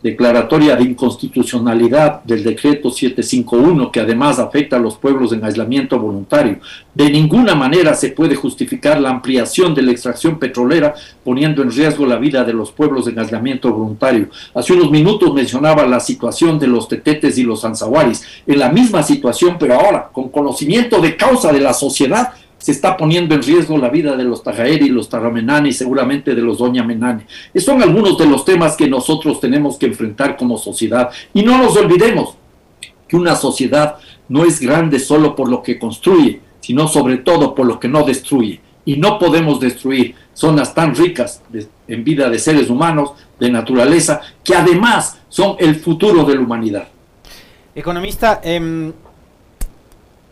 declaratoria 0.05 0.75
de 0.75 0.83
inconstitucionalidad 0.83 2.23
del 2.23 2.43
decreto 2.43 2.91
751, 2.91 3.91
que 3.91 4.01
además 4.01 4.37
afecta 4.37 4.75
a 4.75 4.79
los 4.79 4.97
pueblos 4.97 5.33
en 5.33 5.43
aislamiento 5.43 5.97
voluntario. 5.97 6.59
De 6.93 7.09
ninguna 7.09 7.55
manera 7.55 7.95
se 7.95 8.09
puede 8.09 8.35
justificar 8.35 9.01
la 9.01 9.09
ampliación 9.09 9.73
de 9.73 9.81
la 9.81 9.91
extracción 9.91 10.37
petrolera 10.37 10.93
poniendo 11.23 11.63
en 11.63 11.71
riesgo 11.71 12.05
la 12.05 12.17
vida 12.17 12.43
de 12.43 12.53
los 12.53 12.71
pueblos 12.71 13.07
en 13.07 13.17
aislamiento 13.17 13.73
voluntario. 13.73 14.27
Hace 14.53 14.73
unos 14.73 14.91
minutos 14.91 15.33
mencionaba 15.33 15.87
la 15.87 15.99
situación 15.99 16.59
de 16.59 16.67
los 16.67 16.87
tetetes 16.87 17.39
y 17.39 17.43
los 17.43 17.65
anzahuaris, 17.65 18.23
en 18.45 18.59
la 18.59 18.69
misma 18.69 19.01
situación, 19.01 19.57
pero 19.59 19.73
ahora 19.73 20.09
con 20.13 20.29
conocimiento 20.29 21.01
de 21.01 21.17
causa 21.17 21.51
de 21.51 21.61
la 21.61 21.73
sociedad 21.73 22.31
se 22.65 22.71
está 22.71 22.97
poniendo 22.97 23.35
en 23.35 23.43
riesgo 23.43 23.77
la 23.77 23.89
vida 23.89 24.17
de 24.17 24.23
los 24.23 24.41
Tajaeri, 24.41 24.89
los 24.89 25.07
Tarramenani 25.07 25.71
seguramente 25.71 26.33
de 26.33 26.41
los 26.41 26.57
Doña 26.57 26.83
Menani. 26.83 27.21
Son 27.57 27.79
algunos 27.79 28.17
de 28.17 28.25
los 28.25 28.43
temas 28.43 28.75
que 28.75 28.87
nosotros 28.87 29.39
tenemos 29.39 29.77
que 29.77 29.85
enfrentar 29.85 30.35
como 30.35 30.57
sociedad. 30.57 31.11
Y 31.31 31.43
no 31.43 31.59
nos 31.59 31.77
olvidemos 31.77 32.33
que 33.07 33.17
una 33.17 33.35
sociedad 33.35 33.97
no 34.29 34.45
es 34.45 34.59
grande 34.59 34.97
solo 34.97 35.35
por 35.35 35.47
lo 35.47 35.61
que 35.61 35.77
construye, 35.77 36.41
sino 36.59 36.87
sobre 36.87 37.17
todo 37.17 37.53
por 37.53 37.67
lo 37.67 37.79
que 37.79 37.87
no 37.87 38.01
destruye. 38.01 38.59
Y 38.83 38.97
no 38.97 39.19
podemos 39.19 39.59
destruir 39.59 40.15
zonas 40.33 40.73
tan 40.73 40.95
ricas 40.95 41.43
en 41.87 42.03
vida 42.03 42.31
de 42.31 42.39
seres 42.39 42.71
humanos, 42.71 43.11
de 43.39 43.51
naturaleza, 43.51 44.21
que 44.43 44.55
además 44.55 45.19
son 45.29 45.55
el 45.59 45.75
futuro 45.75 46.23
de 46.23 46.33
la 46.33 46.41
humanidad. 46.41 46.87
Economista, 47.75 48.41
eh, 48.43 48.91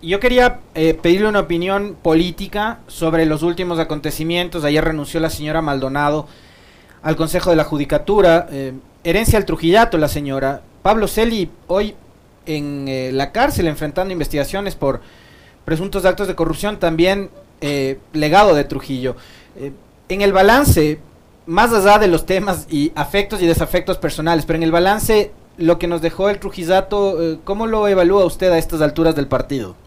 yo 0.03 0.19
quería 0.19 0.59
eh, 0.75 0.93
pedirle 0.93 1.29
una 1.29 1.39
opinión 1.39 1.95
política 2.01 2.79
sobre 2.87 3.25
los 3.25 3.41
últimos 3.41 3.79
acontecimientos. 3.79 4.63
Ayer 4.63 4.83
renunció 4.83 5.19
la 5.19 5.29
señora 5.29 5.61
Maldonado 5.61 6.27
al 7.01 7.15
Consejo 7.15 7.49
de 7.49 7.55
la 7.55 7.63
Judicatura. 7.63 8.47
Eh, 8.51 8.73
herencia 9.03 9.37
al 9.37 9.45
Trujillato, 9.45 9.97
la 9.97 10.09
señora. 10.09 10.61
Pablo 10.81 11.07
Celi, 11.07 11.49
hoy 11.67 11.95
en 12.45 12.85
eh, 12.87 13.11
la 13.13 13.31
cárcel 13.31 13.67
enfrentando 13.67 14.11
investigaciones 14.11 14.75
por 14.75 14.99
presuntos 15.63 16.03
actos 16.03 16.27
de 16.27 16.35
corrupción, 16.35 16.77
también 16.77 17.29
legado 18.11 18.55
de 18.55 18.65
Trujillo. 18.65 19.15
en 20.09 20.21
el 20.21 20.33
balance, 20.33 20.99
más 21.45 21.71
allá 21.71 21.97
de 21.97 22.09
los 22.09 22.25
temas 22.25 22.67
y 22.69 22.91
afectos 22.93 23.41
y 23.41 23.47
desafectos 23.47 23.97
personales, 23.97 24.45
pero 24.45 24.57
en 24.57 24.63
el 24.63 24.73
balance, 24.73 25.31
lo 25.57 25.79
que 25.79 25.87
nos 25.87 26.01
dejó 26.01 26.29
el 26.29 26.39
Trujillato, 26.39 27.17
¿cómo 27.45 27.65
lo 27.65 27.87
evalúa 27.87 28.25
usted 28.25 28.51
a 28.51 28.57
estas 28.57 28.81
alturas 28.81 29.15
del 29.15 29.27
partido? 29.27 29.77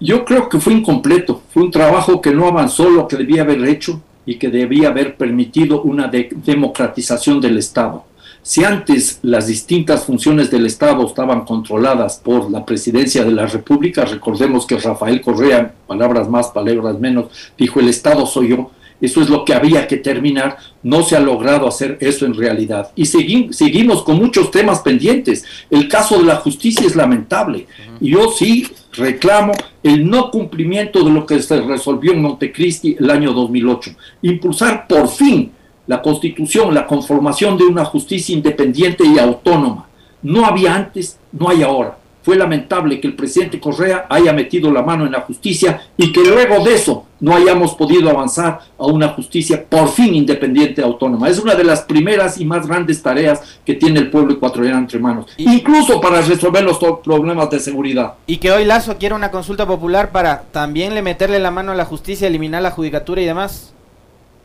Yo 0.00 0.24
creo 0.24 0.48
que 0.48 0.60
fue 0.60 0.74
incompleto, 0.74 1.42
fue 1.52 1.64
un 1.64 1.70
trabajo 1.72 2.20
que 2.20 2.32
no 2.32 2.46
avanzó 2.46 2.88
lo 2.88 3.08
que 3.08 3.16
debía 3.16 3.42
haber 3.42 3.64
hecho 3.64 4.00
y 4.24 4.36
que 4.36 4.48
debía 4.48 4.88
haber 4.88 5.16
permitido 5.16 5.82
una 5.82 6.08
democratización 6.08 7.40
del 7.40 7.58
Estado. 7.58 8.04
Si 8.42 8.64
antes 8.64 9.18
las 9.22 9.48
distintas 9.48 10.04
funciones 10.04 10.50
del 10.50 10.66
Estado 10.66 11.04
estaban 11.04 11.44
controladas 11.44 12.18
por 12.18 12.50
la 12.50 12.64
presidencia 12.64 13.24
de 13.24 13.32
la 13.32 13.46
República, 13.46 14.04
recordemos 14.04 14.66
que 14.66 14.78
Rafael 14.78 15.20
Correa, 15.20 15.74
palabras 15.86 16.28
más, 16.28 16.48
palabras 16.48 16.98
menos, 17.00 17.26
dijo 17.58 17.80
el 17.80 17.88
Estado 17.88 18.24
soy 18.24 18.50
yo, 18.50 18.70
Eso 19.00 19.20
es 19.22 19.28
lo 19.28 19.44
que 19.44 19.54
había 19.54 19.86
que 19.86 19.96
terminar. 19.96 20.58
No 20.82 21.02
se 21.02 21.16
ha 21.16 21.20
logrado 21.20 21.68
hacer 21.68 21.98
eso 22.00 22.26
en 22.26 22.34
realidad. 22.34 22.90
Y 22.96 23.06
seguimos 23.06 24.02
con 24.02 24.16
muchos 24.16 24.50
temas 24.50 24.80
pendientes. 24.80 25.44
El 25.70 25.88
caso 25.88 26.18
de 26.18 26.24
la 26.24 26.36
justicia 26.36 26.86
es 26.86 26.96
lamentable. 26.96 27.66
Y 28.00 28.10
yo 28.10 28.30
sí 28.30 28.66
reclamo 28.92 29.52
el 29.82 30.08
no 30.08 30.30
cumplimiento 30.30 31.04
de 31.04 31.10
lo 31.10 31.26
que 31.26 31.40
se 31.40 31.60
resolvió 31.60 32.12
en 32.12 32.22
Montecristi 32.22 32.96
el 32.98 33.10
año 33.10 33.32
2008. 33.32 33.92
Impulsar 34.22 34.86
por 34.88 35.08
fin 35.08 35.52
la 35.86 36.02
constitución, 36.02 36.74
la 36.74 36.86
conformación 36.86 37.56
de 37.56 37.64
una 37.64 37.84
justicia 37.84 38.34
independiente 38.34 39.04
y 39.06 39.18
autónoma. 39.18 39.88
No 40.22 40.44
había 40.44 40.74
antes, 40.74 41.18
no 41.32 41.48
hay 41.48 41.62
ahora. 41.62 41.98
Fue 42.28 42.36
lamentable 42.36 43.00
que 43.00 43.06
el 43.06 43.14
presidente 43.14 43.58
Correa 43.58 44.04
haya 44.10 44.34
metido 44.34 44.70
la 44.70 44.82
mano 44.82 45.06
en 45.06 45.12
la 45.12 45.22
justicia 45.22 45.80
y 45.96 46.12
que 46.12 46.22
luego 46.22 46.62
de 46.62 46.74
eso 46.74 47.06
no 47.20 47.34
hayamos 47.34 47.74
podido 47.74 48.10
avanzar 48.10 48.60
a 48.76 48.84
una 48.84 49.08
justicia 49.08 49.64
por 49.66 49.88
fin 49.88 50.14
independiente 50.14 50.82
y 50.82 50.84
autónoma. 50.84 51.30
Es 51.30 51.38
una 51.38 51.54
de 51.54 51.64
las 51.64 51.80
primeras 51.80 52.38
y 52.38 52.44
más 52.44 52.66
grandes 52.66 53.02
tareas 53.02 53.58
que 53.64 53.72
tiene 53.72 54.00
el 54.00 54.10
pueblo 54.10 54.34
ecuatoriano 54.34 54.76
entre 54.76 54.98
manos, 54.98 55.24
incluso 55.38 56.02
para 56.02 56.20
resolver 56.20 56.62
los 56.62 56.76
problemas 57.02 57.48
de 57.48 57.60
seguridad. 57.60 58.12
Y 58.26 58.36
que 58.36 58.52
hoy 58.52 58.66
Lazo 58.66 58.98
quiere 58.98 59.14
una 59.14 59.30
consulta 59.30 59.66
popular 59.66 60.12
para 60.12 60.42
también 60.52 60.94
le 60.94 61.00
meterle 61.00 61.38
la 61.38 61.50
mano 61.50 61.72
a 61.72 61.76
la 61.76 61.86
justicia, 61.86 62.28
eliminar 62.28 62.60
la 62.60 62.72
judicatura 62.72 63.22
y 63.22 63.24
demás. 63.24 63.72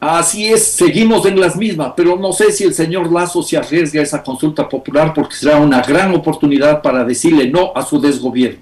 Así 0.05 0.51
es, 0.51 0.67
seguimos 0.67 1.25
en 1.25 1.39
las 1.39 1.55
mismas, 1.55 1.93
pero 1.95 2.17
no 2.17 2.33
sé 2.33 2.51
si 2.51 2.65
el 2.65 2.73
señor 2.73 3.09
Lazo 3.09 3.41
se 3.41 3.55
arriesga 3.55 4.01
a 4.01 4.03
esa 4.03 4.21
consulta 4.21 4.67
popular 4.67 5.13
porque 5.13 5.33
será 5.33 5.59
una 5.59 5.81
gran 5.81 6.13
oportunidad 6.13 6.81
para 6.81 7.05
decirle 7.05 7.49
no 7.49 7.71
a 7.73 7.85
su 7.85 8.01
desgobierno. 8.01 8.59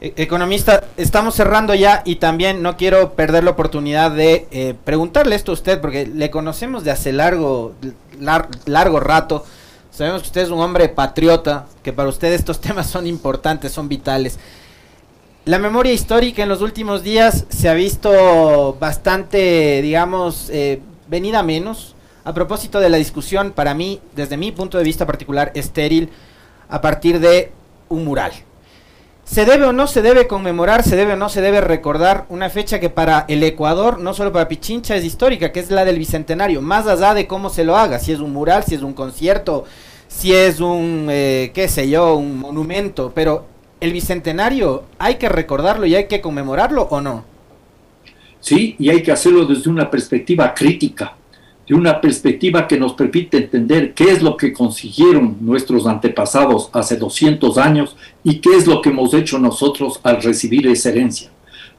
E, 0.00 0.12
economista, 0.16 0.84
estamos 0.96 1.34
cerrando 1.34 1.74
ya 1.74 2.02
y 2.04 2.16
también 2.16 2.62
no 2.62 2.76
quiero 2.76 3.14
perder 3.14 3.42
la 3.42 3.50
oportunidad 3.50 4.12
de 4.12 4.46
eh, 4.52 4.74
preguntarle 4.84 5.34
esto 5.34 5.50
a 5.50 5.54
usted 5.54 5.80
porque 5.80 6.06
le 6.06 6.30
conocemos 6.30 6.84
de 6.84 6.92
hace 6.92 7.12
largo, 7.12 7.74
largo 8.66 9.00
rato. 9.00 9.44
Sabemos 9.90 10.22
que 10.22 10.28
usted 10.28 10.42
es 10.42 10.50
un 10.50 10.60
hombre 10.60 10.88
patriota, 10.88 11.66
que 11.82 11.92
para 11.92 12.08
usted 12.08 12.32
estos 12.32 12.60
temas 12.62 12.86
son 12.86 13.08
importantes, 13.08 13.72
son 13.72 13.88
vitales. 13.88 14.38
La 15.48 15.58
memoria 15.58 15.94
histórica 15.94 16.42
en 16.42 16.50
los 16.50 16.60
últimos 16.60 17.02
días 17.02 17.46
se 17.48 17.70
ha 17.70 17.72
visto 17.72 18.76
bastante, 18.78 19.80
digamos, 19.80 20.50
eh, 20.50 20.82
venida 21.08 21.42
menos. 21.42 21.94
A 22.24 22.34
propósito 22.34 22.80
de 22.80 22.90
la 22.90 22.98
discusión, 22.98 23.52
para 23.52 23.72
mí, 23.72 23.98
desde 24.14 24.36
mi 24.36 24.52
punto 24.52 24.76
de 24.76 24.84
vista 24.84 25.06
particular, 25.06 25.50
estéril, 25.54 26.10
a 26.68 26.82
partir 26.82 27.18
de 27.18 27.50
un 27.88 28.04
mural. 28.04 28.32
¿Se 29.24 29.46
debe 29.46 29.64
o 29.64 29.72
no 29.72 29.86
se 29.86 30.02
debe 30.02 30.26
conmemorar, 30.26 30.82
se 30.82 30.96
debe 30.96 31.14
o 31.14 31.16
no 31.16 31.30
se 31.30 31.40
debe 31.40 31.62
recordar 31.62 32.26
una 32.28 32.50
fecha 32.50 32.78
que 32.78 32.90
para 32.90 33.24
el 33.26 33.42
Ecuador, 33.42 33.98
no 34.00 34.12
solo 34.12 34.34
para 34.34 34.48
Pichincha, 34.48 34.96
es 34.96 35.04
histórica, 35.06 35.50
que 35.50 35.60
es 35.60 35.70
la 35.70 35.86
del 35.86 35.98
Bicentenario, 35.98 36.60
más 36.60 36.86
allá 36.86 37.14
de 37.14 37.26
cómo 37.26 37.48
se 37.48 37.64
lo 37.64 37.74
haga, 37.74 37.98
si 38.00 38.12
es 38.12 38.18
un 38.18 38.34
mural, 38.34 38.64
si 38.64 38.74
es 38.74 38.82
un 38.82 38.92
concierto, 38.92 39.64
si 40.08 40.34
es 40.34 40.60
un, 40.60 41.06
eh, 41.08 41.52
qué 41.54 41.68
sé 41.68 41.88
yo, 41.88 42.16
un 42.16 42.38
monumento, 42.38 43.12
pero 43.14 43.56
el 43.80 43.92
bicentenario 43.92 44.84
hay 44.98 45.16
que 45.16 45.28
recordarlo 45.28 45.86
y 45.86 45.94
hay 45.94 46.06
que 46.06 46.20
conmemorarlo 46.20 46.82
o 46.90 47.00
no? 47.00 47.24
Sí, 48.40 48.76
y 48.78 48.88
hay 48.90 49.02
que 49.02 49.12
hacerlo 49.12 49.44
desde 49.46 49.70
una 49.70 49.90
perspectiva 49.90 50.54
crítica, 50.54 51.16
de 51.66 51.74
una 51.74 52.00
perspectiva 52.00 52.66
que 52.66 52.78
nos 52.78 52.94
permite 52.94 53.36
entender 53.36 53.92
qué 53.94 54.10
es 54.10 54.22
lo 54.22 54.36
que 54.36 54.52
consiguieron 54.52 55.36
nuestros 55.40 55.86
antepasados 55.86 56.70
hace 56.72 56.96
200 56.96 57.58
años 57.58 57.96
y 58.24 58.40
qué 58.40 58.56
es 58.56 58.66
lo 58.66 58.80
que 58.80 58.90
hemos 58.90 59.12
hecho 59.12 59.38
nosotros 59.38 60.00
al 60.02 60.22
recibir 60.22 60.66
esa 60.66 60.88
herencia. 60.90 61.30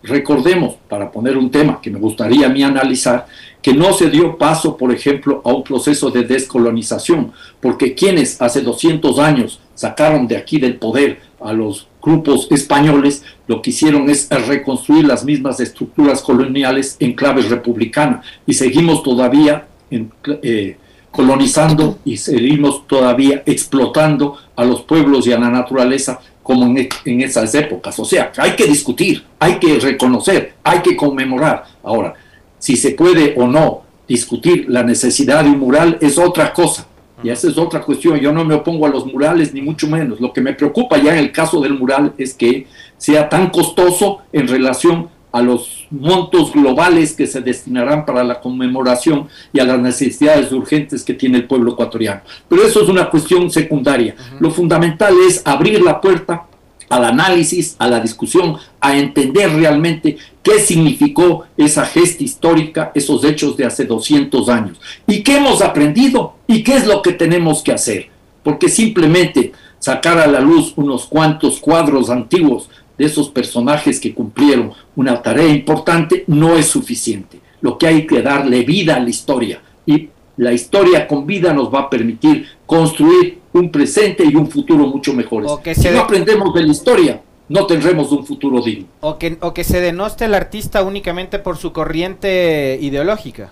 Recordemos, 0.04 0.76
para 0.88 1.12
poner 1.12 1.38
un 1.38 1.52
tema 1.52 1.82
que 1.82 1.90
me 1.90 2.00
gustaría 2.00 2.46
a 2.46 2.50
mí 2.50 2.64
analizar, 2.64 3.28
que 3.62 3.74
no 3.74 3.92
se 3.92 4.10
dio 4.10 4.38
paso, 4.38 4.78
por 4.78 4.94
ejemplo, 4.94 5.42
a 5.44 5.50
un 5.50 5.64
proceso 5.64 6.10
de 6.10 6.24
descolonización, 6.24 7.34
porque 7.60 7.94
quienes 7.96 8.42
hace 8.42 8.62
200 8.62 9.20
años 9.20 9.60
sacaron 9.76 10.28
de 10.28 10.38
aquí 10.38 10.58
del 10.60 10.76
poder 10.76 11.20
a 11.42 11.52
los 11.52 11.89
grupos 12.02 12.48
españoles, 12.52 13.24
lo 13.48 13.62
que 13.62 13.72
hicieron 13.72 14.10
es 14.10 14.30
reconstruir 14.48 15.06
las 15.06 15.26
mismas 15.26 15.60
estructuras 15.60 16.22
coloniales 16.22 16.96
en 17.00 17.14
clave 17.14 17.42
republicana 17.42 18.22
y 18.46 18.54
seguimos 18.54 19.04
todavía 19.04 19.68
eh, 19.92 20.78
colonizando 21.12 22.00
y 22.06 22.18
seguimos 22.18 22.88
todavía 22.88 23.44
explotando 23.46 24.38
a 24.56 24.64
los 24.64 24.82
pueblos 24.82 25.28
y 25.28 25.34
a 25.34 25.40
la 25.40 25.50
naturaleza 25.50 26.20
como 26.44 26.66
en, 26.66 26.90
en 27.06 27.22
esas 27.22 27.54
épocas. 27.56 28.00
O 28.00 28.06
sea, 28.06 28.32
hay 28.38 28.56
que 28.56 28.66
discutir, 28.66 29.24
hay 29.40 29.60
que 29.60 29.80
reconocer, 29.80 30.54
hay 30.64 30.80
que 30.80 30.96
conmemorar. 30.96 31.66
Ahora, 31.84 32.14
si 32.60 32.76
se 32.76 32.92
puede 32.92 33.36
o 33.38 33.48
no 33.48 33.84
discutir 34.08 34.66
la 34.68 34.84
necesidad 34.84 35.44
de 35.44 35.52
un 35.52 35.60
mural 35.60 35.98
es 36.02 36.18
otra 36.18 36.52
cosa. 36.54 36.88
Y 37.24 37.30
esa 37.30 37.48
es 37.48 37.58
otra 37.58 37.82
cuestión. 37.82 38.18
Yo 38.20 38.32
no 38.32 38.46
me 38.46 38.56
opongo 38.56 38.86
a 38.86 38.90
los 38.90 39.06
murales, 39.06 39.54
ni 39.54 39.62
mucho 39.62 39.88
menos. 39.88 40.20
Lo 40.20 40.32
que 40.34 40.42
me 40.42 40.54
preocupa 40.54 40.98
ya 40.98 41.14
en 41.14 41.20
el 41.20 41.32
caso 41.32 41.62
del 41.62 41.78
mural 41.78 42.14
es 42.18 42.34
que 42.34 42.68
sea 42.98 43.28
tan 43.30 43.50
costoso 43.50 44.20
en 44.32 44.48
relación 44.48 45.10
a 45.32 45.42
los 45.42 45.86
montos 45.92 46.52
globales 46.52 47.14
que 47.14 47.28
se 47.28 47.42
destinarán 47.42 48.06
para 48.06 48.24
la 48.24 48.40
conmemoración 48.40 49.28
y 49.54 49.60
a 49.60 49.66
las 49.66 49.80
necesidades 49.80 50.52
urgentes 50.52 51.04
que 51.04 51.14
tiene 51.14 51.38
el 51.38 51.46
pueblo 51.46 51.74
ecuatoriano. 51.74 52.22
Pero 52.48 52.64
eso 52.64 52.82
es 52.82 52.90
una 52.90 53.10
cuestión 53.10 53.50
secundaria. 53.52 54.16
Lo 54.40 54.50
fundamental 54.50 55.14
es 55.28 55.42
abrir 55.46 55.82
la 55.82 56.02
puerta 56.02 56.49
al 56.90 57.06
análisis, 57.06 57.76
a 57.80 57.88
la 57.88 58.00
discusión, 58.00 58.58
a 58.82 58.98
entender 58.98 59.52
realmente 59.54 60.18
qué 60.44 60.60
significó 60.60 61.46
esa 61.56 61.86
gesta 61.86 62.24
histórica, 62.24 62.92
esos 62.96 63.24
hechos 63.24 63.56
de 63.56 63.66
hace 63.66 63.86
200 63.86 64.50
años, 64.50 64.80
y 65.08 65.22
qué 65.22 65.38
hemos 65.38 65.62
aprendido 65.62 66.36
y 66.48 66.64
qué 66.64 66.76
es 66.76 66.88
lo 66.88 67.02
que 67.02 67.14
tenemos 67.14 67.62
que 67.62 67.72
hacer. 67.72 68.10
Porque 68.44 68.70
simplemente 68.70 69.52
sacar 69.80 70.18
a 70.18 70.28
la 70.28 70.42
luz 70.42 70.74
unos 70.76 71.06
cuantos 71.06 71.60
cuadros 71.60 72.10
antiguos 72.10 72.70
de 72.98 73.06
esos 73.06 73.30
personajes 73.30 74.00
que 74.00 74.14
cumplieron 74.14 74.74
una 74.96 75.22
tarea 75.22 75.48
importante 75.48 76.24
no 76.28 76.58
es 76.58 76.68
suficiente. 76.68 77.40
Lo 77.62 77.78
que 77.78 77.88
hay 77.88 78.08
que 78.08 78.22
darle 78.22 78.64
vida 78.64 78.96
a 78.96 79.00
la 79.00 79.10
historia 79.10 79.62
y 79.86 80.10
la 80.40 80.54
historia 80.54 81.06
con 81.06 81.28
vida 81.28 81.54
nos 81.54 81.72
va 81.74 81.82
a 81.82 81.90
permitir 81.90 82.48
construir 82.66 83.40
un 83.52 83.70
presente 83.70 84.24
y 84.24 84.36
un 84.36 84.50
futuro 84.50 84.88
mucho 84.88 85.14
mejores. 85.14 85.52
si 85.76 85.90
no 85.90 86.00
aprendemos 86.00 86.54
de 86.54 86.62
la 86.62 86.72
historia, 86.72 87.22
no 87.50 87.66
tendremos 87.66 88.10
un 88.14 88.26
futuro 88.26 88.62
digno. 88.62 88.86
O 89.02 89.18
que, 89.18 89.38
o 89.42 89.54
que 89.54 89.66
se 89.66 89.82
denoste 89.82 90.24
el 90.26 90.34
artista 90.34 90.82
únicamente 90.82 91.40
por 91.40 91.58
su 91.58 91.74
corriente 91.74 92.80
ideológica. 92.80 93.50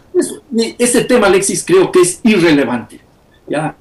ese 0.78 1.04
tema, 1.04 1.28
Alexis, 1.28 1.66
creo 1.66 1.92
que 1.92 2.00
es 2.00 2.22
irrelevante. 2.24 3.02
¿ya? 3.50 3.76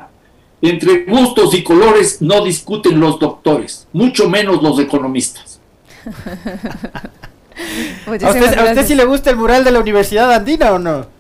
Entre 0.61 1.05
gustos 1.05 1.55
y 1.55 1.63
colores 1.63 2.21
no 2.21 2.45
discuten 2.45 2.99
los 2.99 3.21
doctores, 3.21 3.87
mucho 3.93 4.29
menos 4.29 4.61
los 4.65 4.81
economistas. 4.81 5.61
¿A 8.07 8.11
usted, 8.11 8.59
¿A 8.59 8.65
usted 8.65 8.85
sí 8.85 8.97
le 8.97 9.05
gusta 9.05 9.31
el 9.31 9.37
mural 9.37 9.63
de 9.63 9.71
la 9.71 9.79
Universidad 9.79 10.33
Andina 10.33 10.73
o 10.73 10.81
no? 10.81 11.16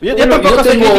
Yo, 0.00 0.14
tengo 0.14 0.34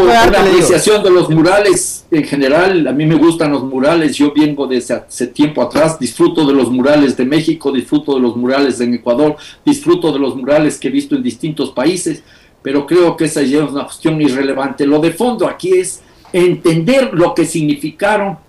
una 0.01 0.23
apreciación 0.23 1.03
de 1.03 1.11
los 1.11 1.29
murales 1.29 2.07
en 2.09 2.23
general, 2.23 2.87
a 2.87 2.91
mí 2.91 3.05
me 3.05 3.15
gustan 3.15 3.51
los 3.51 3.63
murales, 3.63 4.15
yo 4.15 4.33
vengo 4.35 4.65
desde 4.65 4.95
hace 4.95 5.27
tiempo 5.27 5.61
atrás, 5.61 5.99
disfruto 5.99 6.47
de 6.47 6.53
los 6.53 6.71
murales 6.71 7.15
de 7.15 7.23
México, 7.25 7.71
disfruto 7.71 8.15
de 8.15 8.21
los 8.21 8.35
murales 8.35 8.79
en 8.81 8.95
Ecuador, 8.95 9.35
disfruto 9.63 10.11
de 10.11 10.17
los 10.17 10.35
murales 10.35 10.79
que 10.79 10.87
he 10.87 10.91
visto 10.91 11.15
en 11.15 11.21
distintos 11.21 11.69
países, 11.71 12.23
pero 12.63 12.87
creo 12.87 13.15
que 13.15 13.25
esa 13.25 13.43
ya 13.43 13.63
es 13.63 13.71
una 13.71 13.83
cuestión 13.83 14.19
irrelevante. 14.19 14.87
Lo 14.87 14.99
de 14.99 15.11
fondo 15.11 15.47
aquí 15.47 15.73
es 15.73 16.01
entender 16.33 17.13
lo 17.13 17.35
que 17.35 17.45
significaron 17.45 18.39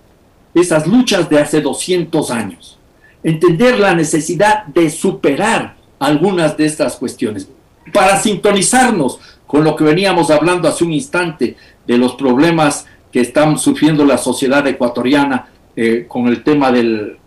esas 0.55 0.87
luchas 0.87 1.29
de 1.29 1.39
hace 1.39 1.61
200 1.61 2.31
años, 2.31 2.79
entender 3.23 3.77
la 3.77 3.93
necesidad 3.93 4.65
de 4.65 4.89
superar 4.89 5.75
algunas 5.99 6.57
de 6.57 6.65
estas 6.65 6.95
cuestiones. 6.95 7.47
Para 7.93 8.19
sintonizarnos 8.19 9.19
con 9.49 9.63
lo 9.63 9.75
que 9.75 9.83
veníamos 9.83 10.29
hablando 10.29 10.67
hace 10.67 10.83
un 10.83 10.93
instante 10.93 11.57
de 11.87 11.97
los 11.97 12.13
problemas 12.13 12.85
que 13.11 13.21
están 13.21 13.57
sufriendo 13.57 14.05
la 14.05 14.19
sociedad 14.19 14.67
ecuatoriana 14.67 15.49
eh, 15.75 16.05
con 16.07 16.27
el 16.27 16.43
tema 16.43 16.71
del, 16.71 17.17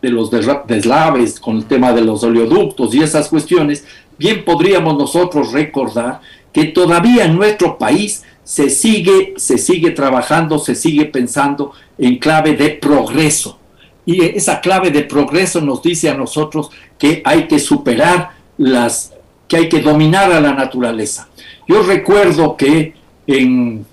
de 0.00 0.08
los 0.08 0.30
deslaves, 0.30 1.40
con 1.40 1.56
el 1.56 1.64
tema 1.64 1.92
de 1.92 2.02
los 2.02 2.22
oleoductos 2.22 2.94
y 2.94 3.02
esas 3.02 3.28
cuestiones, 3.28 3.84
bien 4.16 4.44
podríamos 4.44 4.96
nosotros 4.96 5.50
recordar 5.50 6.20
que 6.52 6.66
todavía 6.66 7.24
en 7.24 7.34
nuestro 7.34 7.76
país 7.76 8.22
se 8.44 8.70
sigue, 8.70 9.34
se 9.36 9.58
sigue 9.58 9.90
trabajando, 9.90 10.60
se 10.60 10.76
sigue 10.76 11.06
pensando 11.06 11.72
en 11.98 12.18
clave 12.18 12.54
de 12.54 12.70
progreso. 12.70 13.58
Y 14.06 14.24
esa 14.24 14.60
clave 14.60 14.92
de 14.92 15.02
progreso 15.02 15.60
nos 15.60 15.82
dice 15.82 16.08
a 16.08 16.14
nosotros 16.14 16.70
que 17.00 17.20
hay 17.24 17.48
que 17.48 17.58
superar 17.58 18.30
las, 18.58 19.12
que 19.48 19.56
hay 19.56 19.68
que 19.68 19.80
dominar 19.80 20.30
a 20.30 20.40
la 20.40 20.54
naturaleza. 20.54 21.27
Yo 21.68 21.82
recuerdo 21.82 22.56
que 22.56 22.94
en, 23.26 23.84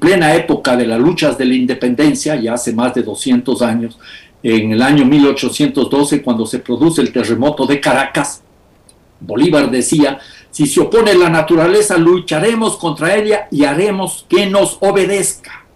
plena 0.00 0.34
época 0.34 0.76
de 0.76 0.86
las 0.86 0.98
luchas 0.98 1.36
de 1.36 1.44
la 1.44 1.54
independencia, 1.54 2.36
ya 2.36 2.54
hace 2.54 2.72
más 2.72 2.94
de 2.94 3.02
200 3.02 3.60
años, 3.60 3.98
en 4.42 4.72
el 4.72 4.80
año 4.80 5.04
1812, 5.04 6.22
cuando 6.22 6.46
se 6.46 6.60
produce 6.60 7.02
el 7.02 7.12
terremoto 7.12 7.66
de 7.66 7.80
Caracas, 7.80 8.42
Bolívar 9.20 9.70
decía, 9.70 10.18
si 10.50 10.66
se 10.66 10.80
opone 10.80 11.14
la 11.14 11.28
naturaleza, 11.28 11.98
lucharemos 11.98 12.78
contra 12.78 13.14
ella 13.14 13.46
y 13.50 13.64
haremos 13.64 14.24
que 14.28 14.46
nos 14.46 14.78
obedezca. 14.80 15.66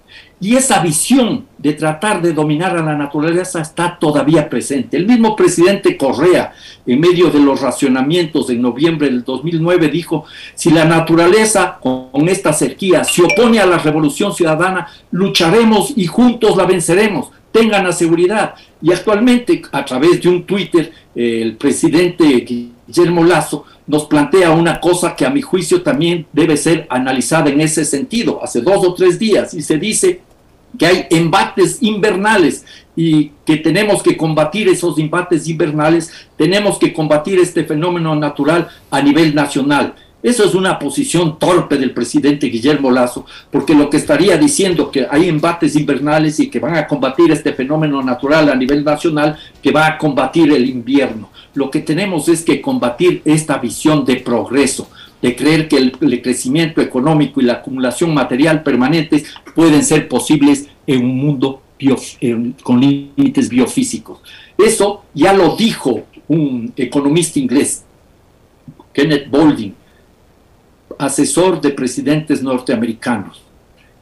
Y 0.41 0.57
esa 0.57 0.81
visión 0.81 1.47
de 1.63 1.75
tratar 1.75 2.21
de 2.21 2.33
dominar 2.33 2.77
a 2.77 2.83
la 2.83 2.97
naturaleza 2.97 3.61
está 3.61 3.97
todavía 3.99 4.49
presente. 4.49 4.97
El 4.97 5.07
mismo 5.07 5.37
presidente 5.37 5.97
Correa, 5.97 6.53
en 6.85 6.99
medio 6.99 7.31
de 7.31 7.39
los 7.39 7.61
racionamientos 7.61 8.51
en 8.51 8.61
noviembre 8.61 9.09
del 9.09 9.23
2009, 9.23 9.89
dijo, 9.89 10.25
si 10.57 10.71
la 10.71 10.85
naturaleza 10.85 11.79
con 11.81 12.29
esta 12.29 12.53
sequía 12.53 13.05
se 13.05 13.23
opone 13.23 13.61
a 13.61 13.67
la 13.67 13.79
revolución 13.79 14.35
ciudadana, 14.35 14.89
lucharemos 15.13 15.93
y 15.95 16.07
juntos 16.07 16.57
la 16.57 16.65
venceremos. 16.65 17.31
Tengan 17.53 17.85
la 17.85 17.93
seguridad. 17.93 18.55
Y 18.81 18.93
actualmente, 18.93 19.63
a 19.71 19.85
través 19.85 20.21
de 20.21 20.29
un 20.31 20.45
Twitter, 20.45 20.91
el 21.15 21.57
presidente 21.57 22.25
Guillermo 22.25 23.23
Lazo 23.23 23.67
nos 23.87 24.07
plantea 24.07 24.51
una 24.51 24.81
cosa 24.81 25.15
que 25.15 25.27
a 25.27 25.31
mi 25.31 25.43
juicio 25.43 25.83
también 25.83 26.27
debe 26.33 26.57
ser 26.57 26.87
analizada 26.91 27.51
en 27.51 27.61
ese 27.61 27.85
sentido. 27.85 28.43
Hace 28.43 28.63
dos 28.63 28.85
o 28.85 28.95
tres 28.95 29.19
días, 29.19 29.55
y 29.55 29.63
se 29.63 29.79
dice 29.79 30.23
que 30.79 30.87
hay 30.87 31.07
embates 31.11 31.79
invernales 31.83 32.65
y 32.95 33.33
que 33.45 33.57
tenemos 33.57 34.03
que 34.03 34.17
combatir 34.17 34.69
esos 34.69 34.99
embates 34.99 35.49
invernales, 35.49 36.11
tenemos 36.37 36.79
que 36.79 36.93
combatir 36.93 37.39
este 37.39 37.65
fenómeno 37.65 38.15
natural 38.15 38.69
a 38.91 39.01
nivel 39.01 39.35
nacional. 39.35 39.95
Eso 40.23 40.45
es 40.45 40.55
una 40.55 40.79
posición 40.79 41.37
torpe 41.37 41.77
del 41.77 41.91
presidente 41.91 42.47
Guillermo 42.47 42.93
Lazo, 42.93 43.27
porque 43.51 43.75
lo 43.75 43.91
que 43.91 43.97
estaría 43.97 44.37
diciendo 44.37 44.89
que 44.89 45.05
hay 45.11 45.29
embates 45.29 45.75
invernales 45.75 46.39
y 46.39 46.49
que 46.49 46.61
van 46.61 46.77
a 46.77 46.87
combatir 46.87 47.33
este 47.33 47.53
fenómeno 47.53 48.01
natural 48.03 48.49
a 48.49 48.55
nivel 48.55 48.85
nacional, 48.85 49.37
que 49.61 49.73
va 49.73 49.87
a 49.89 49.99
combatir 49.99 50.53
el 50.53 50.69
invierno. 50.69 51.31
Lo 51.55 51.71
que 51.71 51.81
tenemos 51.81 52.29
es 52.29 52.45
que 52.45 52.61
combatir 52.61 53.21
esta 53.25 53.59
visión 53.59 54.05
de 54.05 54.17
progreso, 54.17 54.89
de 55.23 55.37
creer 55.37 55.69
que 55.69 55.77
el, 55.77 56.21
crecimiento 56.21 56.81
económico 56.81 57.41
y 57.41 57.45
la 57.45 57.55
acumulación 57.55 58.13
material 58.13 58.63
permanentes 58.65 59.33
pueden 59.55 59.85
ser 59.85 60.09
posibles 60.09 60.69
en 60.87 61.05
un 61.05 61.17
mundo 61.17 61.63
con 62.63 62.81
límites 62.81 63.49
biofísicos. 63.49 64.21
Eso 64.59 65.05
ya 65.15 65.33
lo 65.33 65.57
dijo 65.57 66.03
un 66.29 66.73
economista 66.77 67.39
inglés, 67.39 67.85
Kenneth 68.93 69.31
Boulding, 69.31 69.75
asesor 70.99 71.61
de 71.61 71.71
presidentes 71.71 72.43
norteamericanos. 72.43 73.43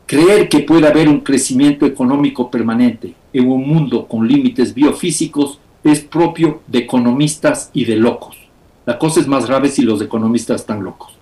Creer 0.07 0.49
que 0.49 0.61
puede 0.61 0.89
haber 0.89 1.09
un 1.09 1.21
crecimiento 1.21 1.87
económico 1.87 2.51
permanente 2.51 3.15
en 3.33 3.49
un 3.49 3.67
mundo 3.69 4.07
con 4.07 4.27
límites 4.27 4.75
biofísicos 4.75 5.61
es 5.85 6.01
propio 6.01 6.63
de 6.67 6.81
economistas 6.81 7.71
y 7.73 7.85
de 7.85 7.97
locos. 7.97 8.39
La 8.87 8.99
cosa 8.99 9.21
es 9.21 9.27
más 9.27 9.47
grave 9.47 9.69
si 9.69 9.83
los 9.83 10.01
economistas 10.01 10.62
están 10.62 10.83
locos. 10.83 11.20